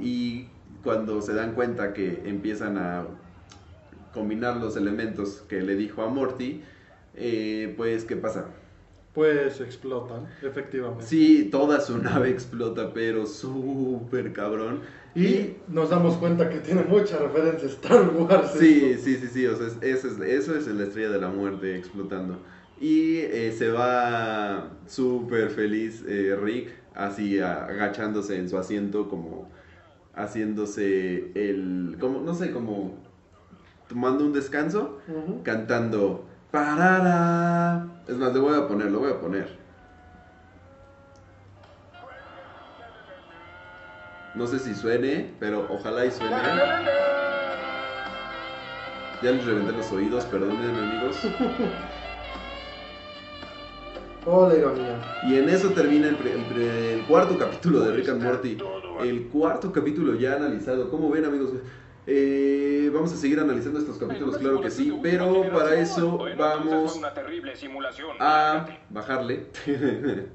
Y 0.00 0.46
cuando 0.82 1.20
se 1.20 1.34
dan 1.34 1.52
cuenta 1.54 1.92
que 1.92 2.22
empiezan 2.24 2.78
a 2.78 3.06
combinar 4.12 4.56
los 4.58 4.76
elementos 4.76 5.42
que 5.48 5.60
le 5.62 5.74
dijo 5.76 6.02
a 6.02 6.08
Morty, 6.08 6.62
eh, 7.16 7.74
pues, 7.76 8.04
¿qué 8.04 8.16
pasa? 8.16 8.46
Pues 9.12 9.60
explotan, 9.60 10.26
efectivamente. 10.42 11.04
Sí, 11.04 11.48
toda 11.50 11.80
su 11.80 11.98
nave 11.98 12.30
explota, 12.30 12.92
pero 12.92 13.26
súper 13.26 14.32
cabrón. 14.32 14.80
Y 15.14 15.52
nos 15.68 15.90
damos 15.90 16.16
cuenta 16.16 16.48
que 16.48 16.58
tiene 16.58 16.82
mucha 16.82 17.18
referencia 17.18 17.68
a 17.68 17.70
Star 17.70 18.08
Wars. 18.10 18.52
Sí, 18.58 18.84
esto. 18.90 19.04
sí, 19.04 19.16
sí, 19.16 19.28
sí, 19.28 19.46
o 19.46 19.56
sea, 19.56 19.68
es- 19.68 19.78
eso 19.80 20.08
es, 20.08 20.18
eso 20.20 20.56
es 20.56 20.66
la 20.66 20.82
estrella 20.84 21.10
de 21.10 21.20
la 21.20 21.28
muerte 21.28 21.76
explotando. 21.76 22.40
Y 22.80 23.18
eh, 23.18 23.54
se 23.56 23.70
va 23.70 24.70
súper 24.86 25.50
feliz 25.50 26.04
eh, 26.06 26.36
Rick, 26.40 26.70
así 26.94 27.40
agachándose 27.40 28.36
en 28.36 28.48
su 28.48 28.58
asiento, 28.58 29.08
como 29.08 29.50
haciéndose 30.14 31.32
el, 31.34 31.96
como, 32.00 32.20
no 32.20 32.34
sé, 32.34 32.50
como 32.50 32.94
tomando 33.88 34.24
un 34.24 34.32
descanso, 34.32 34.98
cantando 35.42 36.26
parara. 36.50 37.86
Es 38.08 38.16
más, 38.16 38.32
le 38.32 38.40
voy 38.40 38.54
a 38.56 38.66
poner, 38.66 38.90
lo 38.90 39.00
voy 39.00 39.12
a 39.12 39.20
poner. 39.20 39.64
No 44.34 44.48
sé 44.48 44.58
si 44.58 44.74
suene, 44.74 45.32
pero 45.38 45.66
ojalá 45.70 46.04
y 46.06 46.10
suene. 46.10 46.36
Ya 49.22 49.30
les 49.30 49.46
reventé 49.46 49.72
los 49.72 49.90
oídos, 49.90 50.26
perdonen 50.26 50.76
amigos. 50.76 51.16
Oh, 54.26 54.48
la 54.48 54.56
ironía. 54.56 55.20
Y 55.26 55.36
en 55.36 55.48
eso 55.48 55.70
termina 55.70 56.08
el, 56.08 56.16
el 56.16 56.62
el 56.62 57.06
cuarto 57.06 57.38
capítulo 57.38 57.80
de 57.80 57.92
Rick 57.92 58.08
and 58.08 58.22
Morty. 58.22 58.58
El 59.02 59.26
cuarto 59.28 59.72
capítulo 59.72 60.14
ya 60.14 60.36
analizado. 60.36 60.90
¿Cómo 60.90 61.10
ven 61.10 61.24
amigos? 61.24 61.50
Eh, 62.06 62.90
vamos 62.92 63.12
a 63.12 63.16
seguir 63.16 63.40
analizando 63.40 63.78
estos 63.78 63.98
capítulos, 63.98 64.38
claro 64.38 64.60
que 64.60 64.70
sí. 64.70 64.92
Pero 65.02 65.50
para 65.52 65.78
eso 65.78 66.18
vamos 66.38 67.00
a 68.18 68.66
bajarle. 68.90 69.46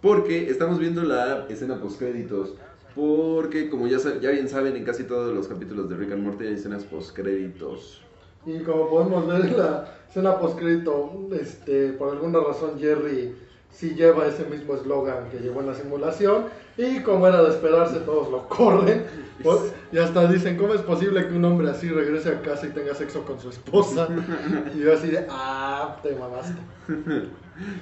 Porque 0.00 0.48
estamos 0.50 0.78
viendo 0.78 1.02
la 1.02 1.46
escena 1.48 1.80
post 1.80 1.98
créditos. 1.98 2.54
Porque 2.94 3.68
como 3.68 3.86
ya, 3.86 3.98
ya 4.20 4.30
bien 4.30 4.48
saben, 4.48 4.76
en 4.76 4.84
casi 4.84 5.04
todos 5.04 5.34
los 5.34 5.46
capítulos 5.48 5.88
de 5.88 5.96
Rick 5.96 6.12
and 6.12 6.22
Morty 6.24 6.46
hay 6.46 6.54
escenas 6.54 6.84
post 6.84 7.14
créditos. 7.14 8.02
Y 8.46 8.60
como 8.60 8.88
podemos 8.88 9.26
ver 9.26 9.42
en 9.42 9.58
la 9.58 9.84
escena 10.08 10.38
postcrédito, 10.38 11.28
este, 11.32 11.92
por 11.92 12.10
alguna 12.10 12.40
razón 12.40 12.78
Jerry 12.78 13.34
sí 13.70 13.94
lleva 13.94 14.26
ese 14.26 14.44
mismo 14.44 14.74
eslogan 14.74 15.28
que 15.30 15.38
llevó 15.38 15.60
en 15.60 15.66
la 15.66 15.74
simulación. 15.74 16.46
Y 16.76 17.00
como 17.00 17.26
era 17.26 17.42
de 17.42 17.50
esperarse 17.50 18.00
todos 18.00 18.30
lo 18.30 18.48
corren. 18.48 19.04
Pues, 19.42 19.72
y 19.90 19.96
hasta 19.96 20.30
dicen 20.30 20.58
cómo 20.58 20.74
es 20.74 20.82
posible 20.82 21.26
que 21.26 21.34
un 21.34 21.42
hombre 21.46 21.70
así 21.70 21.88
regrese 21.88 22.28
a 22.28 22.42
casa 22.42 22.66
y 22.66 22.72
tenga 22.72 22.94
sexo 22.94 23.24
con 23.24 23.40
su 23.40 23.48
esposa 23.48 24.06
y 24.74 24.80
yo 24.80 24.92
así 24.92 25.08
de 25.08 25.26
ah 25.30 25.96
te 26.02 26.14
mamaste 26.14 26.52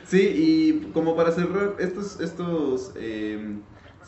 Sí, 0.06 0.20
y 0.20 0.92
como 0.92 1.16
para 1.16 1.32
cerrar 1.32 1.74
estos, 1.80 2.20
estos 2.20 2.92
eh, 2.94 3.58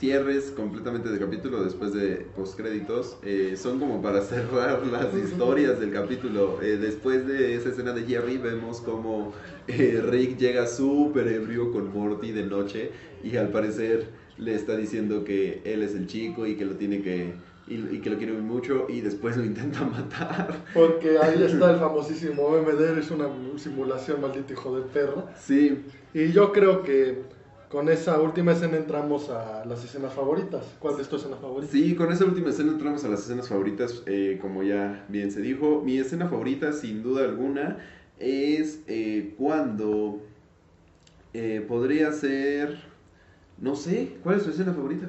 cierres 0.01 0.51
completamente 0.57 1.11
de 1.11 1.19
capítulo 1.19 1.63
después 1.63 1.93
de 1.93 2.27
postcréditos, 2.35 3.19
eh, 3.23 3.55
son 3.57 3.79
como 3.79 4.01
para 4.01 4.23
cerrar 4.33 4.85
las 4.87 5.15
historias 5.15 5.79
del 5.79 5.93
capítulo. 5.93 6.59
Eh, 6.63 6.79
después 6.79 7.27
de 7.27 7.55
esa 7.55 7.69
escena 7.69 7.93
de 7.93 8.05
Jerry 8.05 8.39
vemos 8.39 8.81
como 8.81 9.33
eh, 9.69 10.03
Rick 10.03 10.39
llega 10.39 10.67
súper 10.67 11.29
ebrio 11.29 11.71
con 11.71 11.93
Morty 11.93 12.33
de 12.33 12.45
noche 12.47 12.91
y 13.23 13.37
al 13.37 13.51
parecer 13.51 14.09
le 14.39 14.55
está 14.55 14.75
diciendo 14.75 15.23
que 15.23 15.61
él 15.65 15.83
es 15.83 15.95
el 15.95 16.07
chico 16.07 16.47
y 16.47 16.57
que 16.57 16.65
lo 16.65 16.75
tiene 16.77 17.03
que... 17.03 17.35
Y, 17.69 17.75
y 17.75 18.01
que 18.01 18.11
lo 18.11 18.17
quiere 18.19 18.33
mucho 18.33 18.87
y 18.89 19.01
después 19.01 19.37
lo 19.37 19.45
intenta 19.45 19.85
matar. 19.85 20.65
porque 20.75 21.19
ahí 21.19 21.41
está 21.45 21.73
el 21.73 21.79
famosísimo 21.79 22.49
MD 22.51 22.99
es 22.99 23.13
una 23.13 23.29
simulación 23.57 24.21
maldito 24.21 24.55
hijo 24.55 24.77
de 24.77 24.83
perra 24.89 25.33
Sí, 25.39 25.85
y 26.13 26.33
yo 26.33 26.51
creo 26.51 26.83
que 26.83 27.23
con 27.71 27.89
esa 27.89 28.21
última 28.21 28.53
escena 28.53 28.77
entramos 28.77 29.31
a 29.31 29.65
las 29.65 29.85
escenas 29.85 30.13
favoritas 30.13 30.65
¿cuál 30.81 30.99
es 31.01 31.09
tu 31.09 31.17
escena 31.17 31.37
favorita? 31.37 31.71
Sí, 31.71 31.95
con 31.95 32.11
esa 32.13 32.25
última 32.25 32.51
escena 32.51 32.73
entramos 32.73 33.05
a 33.05 33.09
las 33.09 33.21
escenas 33.21 33.49
favoritas, 33.49 34.03
eh, 34.07 34.39
como 34.43 34.65
ya 34.65 35.07
bien 35.09 35.31
se 35.31 35.41
dijo. 35.41 35.81
Mi 35.85 35.97
escena 35.97 36.29
favorita, 36.29 36.73
sin 36.73 37.03
duda 37.03 37.25
alguna, 37.25 37.79
es 38.19 38.81
eh, 38.89 39.35
cuando 39.39 40.21
eh, 41.33 41.65
podría 41.67 42.13
ser... 42.13 42.79
No 43.59 43.77
sé, 43.77 44.17
¿cuál 44.23 44.39
es 44.39 44.45
tu 44.45 44.51
escena 44.51 44.73
favorita? 44.73 45.09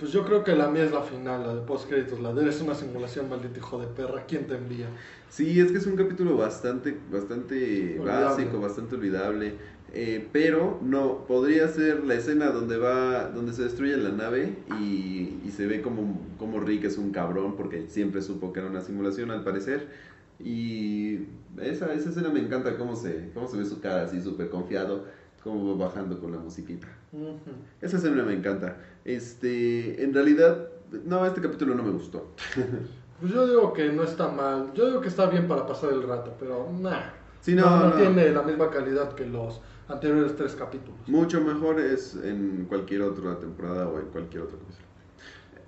Pues 0.00 0.12
yo 0.12 0.24
creo 0.24 0.42
que 0.44 0.56
la 0.56 0.68
mía 0.70 0.84
es 0.84 0.92
la 0.92 1.02
final, 1.02 1.42
la 1.46 1.54
de 1.54 1.60
post 1.60 1.86
créditos, 1.88 2.20
la 2.20 2.32
de 2.32 2.40
eres 2.42 2.60
una 2.62 2.74
simulación 2.74 3.28
maldito 3.28 3.58
hijo 3.58 3.78
de 3.78 3.86
perra, 3.86 4.24
¿quién 4.26 4.46
te 4.46 4.54
envía? 4.56 4.88
Sí, 5.28 5.60
es 5.60 5.70
que 5.70 5.78
es 5.78 5.86
un 5.86 5.94
capítulo 5.96 6.36
bastante, 6.38 6.98
bastante 7.12 7.98
Olvidable. 8.00 8.24
básico, 8.24 8.60
bastante 8.60 8.94
olvidable. 8.96 9.58
eh, 9.92 10.28
pero 10.32 10.78
no, 10.82 11.26
podría 11.26 11.68
ser 11.68 12.04
la 12.04 12.14
escena 12.14 12.50
donde 12.50 12.78
va, 12.78 13.28
donde 13.28 13.52
se 13.52 13.62
destruye 13.64 13.96
la 13.98 14.10
nave 14.10 14.64
y, 14.66 15.40
y 15.44 15.50
se 15.54 15.66
ve 15.66 15.82
como, 15.82 16.18
como 16.38 16.60
Rick 16.60 16.84
es 16.84 16.96
un 16.96 17.10
cabrón 17.12 17.56
porque 17.56 17.88
siempre 17.88 18.22
supo 18.22 18.52
que 18.52 18.60
era 18.60 18.70
una 18.70 18.80
simulación 18.80 19.30
al 19.30 19.44
parecer. 19.44 19.88
Y 20.42 21.26
esa, 21.60 21.92
esa 21.92 22.08
escena 22.10 22.30
me 22.30 22.40
encanta 22.40 22.78
cómo 22.78 22.96
se, 22.96 23.30
cómo 23.34 23.46
se 23.48 23.58
ve 23.58 23.66
su 23.66 23.80
cara 23.80 24.04
así 24.04 24.22
súper 24.22 24.48
confiado, 24.48 25.04
cómo 25.42 25.76
va 25.78 25.86
bajando 25.86 26.18
con 26.20 26.32
la 26.32 26.38
musiquita. 26.38 26.86
Ujú. 27.12 27.38
Esa 27.80 27.96
escena 27.96 28.22
me 28.22 28.34
encanta. 28.34 28.76
Este, 29.04 30.02
en 30.02 30.12
realidad, 30.14 30.68
no, 31.04 31.24
este 31.26 31.40
capítulo 31.40 31.74
no 31.74 31.82
me 31.82 31.90
gustó. 31.90 32.32
Pues 33.20 33.34
yo 33.34 33.46
digo 33.46 33.74
que 33.74 33.92
no 33.92 34.02
está 34.02 34.28
mal, 34.28 34.72
yo 34.72 34.86
digo 34.86 35.02
que 35.02 35.08
está 35.08 35.26
bien 35.26 35.46
para 35.46 35.66
pasar 35.66 35.92
el 35.92 36.02
rato, 36.04 36.34
pero 36.40 36.70
nah, 36.80 37.10
Sí, 37.42 37.54
no, 37.54 37.68
no, 37.68 37.76
no 37.80 37.90
no. 37.90 37.96
tiene 37.96 38.30
la 38.30 38.40
misma 38.40 38.70
calidad 38.70 39.12
que 39.14 39.26
los 39.26 39.60
anteriores 39.88 40.34
tres 40.36 40.54
capítulos. 40.54 40.98
Mucho 41.06 41.38
mejor 41.42 41.78
es 41.80 42.14
en 42.24 42.64
cualquier 42.66 43.02
otra 43.02 43.38
temporada 43.38 43.88
o 43.88 43.98
en 43.98 44.06
cualquier 44.06 44.44
otro 44.44 44.56
capítulo. 44.58 44.86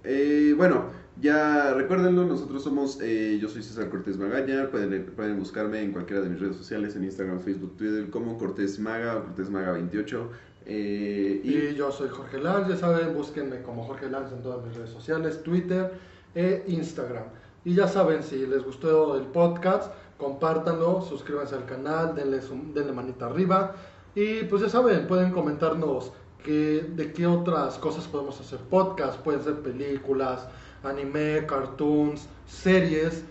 Eh, 0.05 0.55
bueno, 0.57 0.87
ya 1.21 1.75
recuérdenlo, 1.75 2.25
nosotros 2.25 2.63
somos, 2.65 2.99
eh, 3.01 3.39
yo 3.41 3.49
soy 3.49 3.63
César 3.63 3.89
Cortés 3.89 4.19
Magaña, 4.19 4.69
pueden, 4.71 5.07
pueden 5.15 5.39
buscarme 5.39 5.81
en 5.83 5.93
cualquiera 5.93 6.23
de 6.23 6.31
mis 6.31 6.41
redes 6.41 6.57
sociales, 6.57 6.97
en 6.97 7.05
Instagram, 7.05 7.41
Facebook, 7.41 7.77
Twitter, 7.77 8.11
como 8.11 8.39
Cortés 8.39 8.79
Maga 8.79 9.17
o 9.17 9.25
Cortés 9.25 9.51
Maga 9.51 9.73
28. 9.73 10.31
eh, 10.65 11.41
y 11.45 11.75
yo 11.75 11.91
soy 11.93 12.09
Jorge 12.09 12.39
Lanz, 12.39 12.69
ya 12.69 12.77
saben, 12.77 13.15
búsquenme 13.15 13.63
como 13.63 13.85
Jorge 13.85 14.09
Lanz 14.09 14.33
en 14.33 14.43
todas 14.43 14.65
mis 14.65 14.77
redes 14.77 14.91
sociales, 14.91 15.43
Twitter 15.43 15.93
e 16.35 16.65
Instagram. 16.67 17.25
Y 17.65 17.75
ya 17.75 17.87
saben, 17.87 18.23
si 18.23 18.47
les 18.47 18.65
gustó 18.65 19.17
el 19.17 19.27
podcast, 19.27 19.93
compártanlo, 20.19 21.03
suscríbanse 21.03 21.55
al 21.55 21.67
canal, 21.67 22.15
denle, 22.15 22.41
denle 22.75 22.93
manita 22.93 23.27
arriba. 23.27 23.75
Y 24.15 24.45
pues 24.45 24.63
ya 24.63 24.69
saben, 24.69 25.07
pueden 25.07 25.33
comentarnos 25.33 26.13
de 26.51 27.13
qué 27.15 27.27
otras 27.27 27.79
cosas 27.79 28.07
podemos 28.07 28.41
hacer 28.41 28.59
podcast. 28.59 29.19
Pueden 29.21 29.43
ser 29.43 29.61
películas, 29.61 30.47
anime, 30.83 31.47
cartoons, 31.47 32.29
series. 32.47 33.25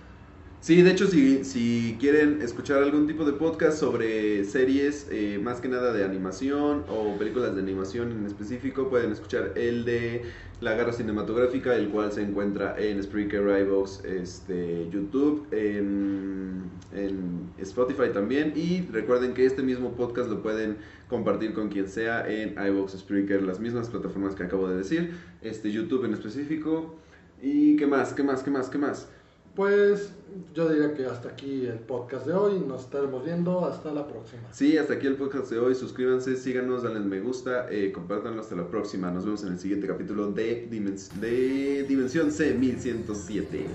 Sí, 0.61 0.83
de 0.83 0.91
hecho, 0.91 1.07
si, 1.07 1.43
si 1.43 1.97
quieren 1.99 2.43
escuchar 2.43 2.83
algún 2.83 3.07
tipo 3.07 3.25
de 3.25 3.33
podcast 3.33 3.79
sobre 3.79 4.45
series, 4.45 5.07
eh, 5.09 5.39
más 5.41 5.59
que 5.59 5.67
nada 5.67 5.91
de 5.91 6.03
animación 6.03 6.85
o 6.87 7.17
películas 7.17 7.55
de 7.55 7.61
animación 7.63 8.11
en 8.11 8.27
específico, 8.27 8.87
pueden 8.87 9.11
escuchar 9.11 9.53
el 9.55 9.85
de 9.85 10.21
La 10.59 10.75
Garra 10.75 10.93
Cinematográfica, 10.93 11.75
el 11.75 11.89
cual 11.89 12.11
se 12.11 12.21
encuentra 12.21 12.75
en 12.77 13.01
Spreaker, 13.01 13.41
iVoox, 13.41 14.05
este, 14.05 14.87
YouTube, 14.91 15.47
en, 15.51 16.61
en 16.93 17.49
Spotify 17.57 18.09
también. 18.13 18.53
Y 18.55 18.81
recuerden 18.81 19.33
que 19.33 19.47
este 19.47 19.63
mismo 19.63 19.93
podcast 19.95 20.29
lo 20.29 20.43
pueden 20.43 20.77
compartir 21.09 21.53
con 21.53 21.69
quien 21.69 21.87
sea 21.87 22.23
en 22.31 22.51
iVoox, 22.51 22.99
Spreaker, 22.99 23.41
las 23.41 23.59
mismas 23.59 23.89
plataformas 23.89 24.35
que 24.35 24.43
acabo 24.43 24.67
de 24.67 24.77
decir, 24.77 25.15
este, 25.41 25.71
YouTube 25.71 26.05
en 26.05 26.13
específico. 26.13 26.97
¿Y 27.41 27.77
qué 27.77 27.87
más? 27.87 28.13
¿Qué 28.13 28.21
más? 28.21 28.43
¿Qué 28.43 28.51
más? 28.51 28.69
¿Qué 28.69 28.77
más? 28.77 29.07
Pues 29.55 30.13
yo 30.53 30.69
diría 30.69 30.93
que 30.93 31.05
hasta 31.05 31.29
aquí 31.29 31.65
el 31.65 31.79
podcast 31.79 32.25
de 32.25 32.33
hoy. 32.33 32.59
Nos 32.65 32.83
estaremos 32.83 33.23
viendo. 33.25 33.65
Hasta 33.65 33.91
la 33.93 34.07
próxima. 34.07 34.43
Sí, 34.51 34.77
hasta 34.77 34.93
aquí 34.93 35.07
el 35.07 35.15
podcast 35.15 35.51
de 35.51 35.59
hoy. 35.59 35.75
Suscríbanse, 35.75 36.37
síganos, 36.37 36.83
denle 36.83 37.01
me 37.01 37.19
gusta, 37.19 37.67
eh, 37.69 37.91
compártanlo. 37.91 38.41
Hasta 38.41 38.55
la 38.55 38.67
próxima. 38.67 39.11
Nos 39.11 39.25
vemos 39.25 39.43
en 39.43 39.53
el 39.53 39.59
siguiente 39.59 39.87
capítulo 39.87 40.31
de, 40.31 40.69
Dimens- 40.69 41.11
de 41.19 41.83
Dimensión 41.87 42.31
C 42.31 42.53
1107. 42.53 43.65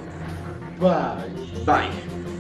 Bye. 0.80 1.64
Bye. 1.66 2.35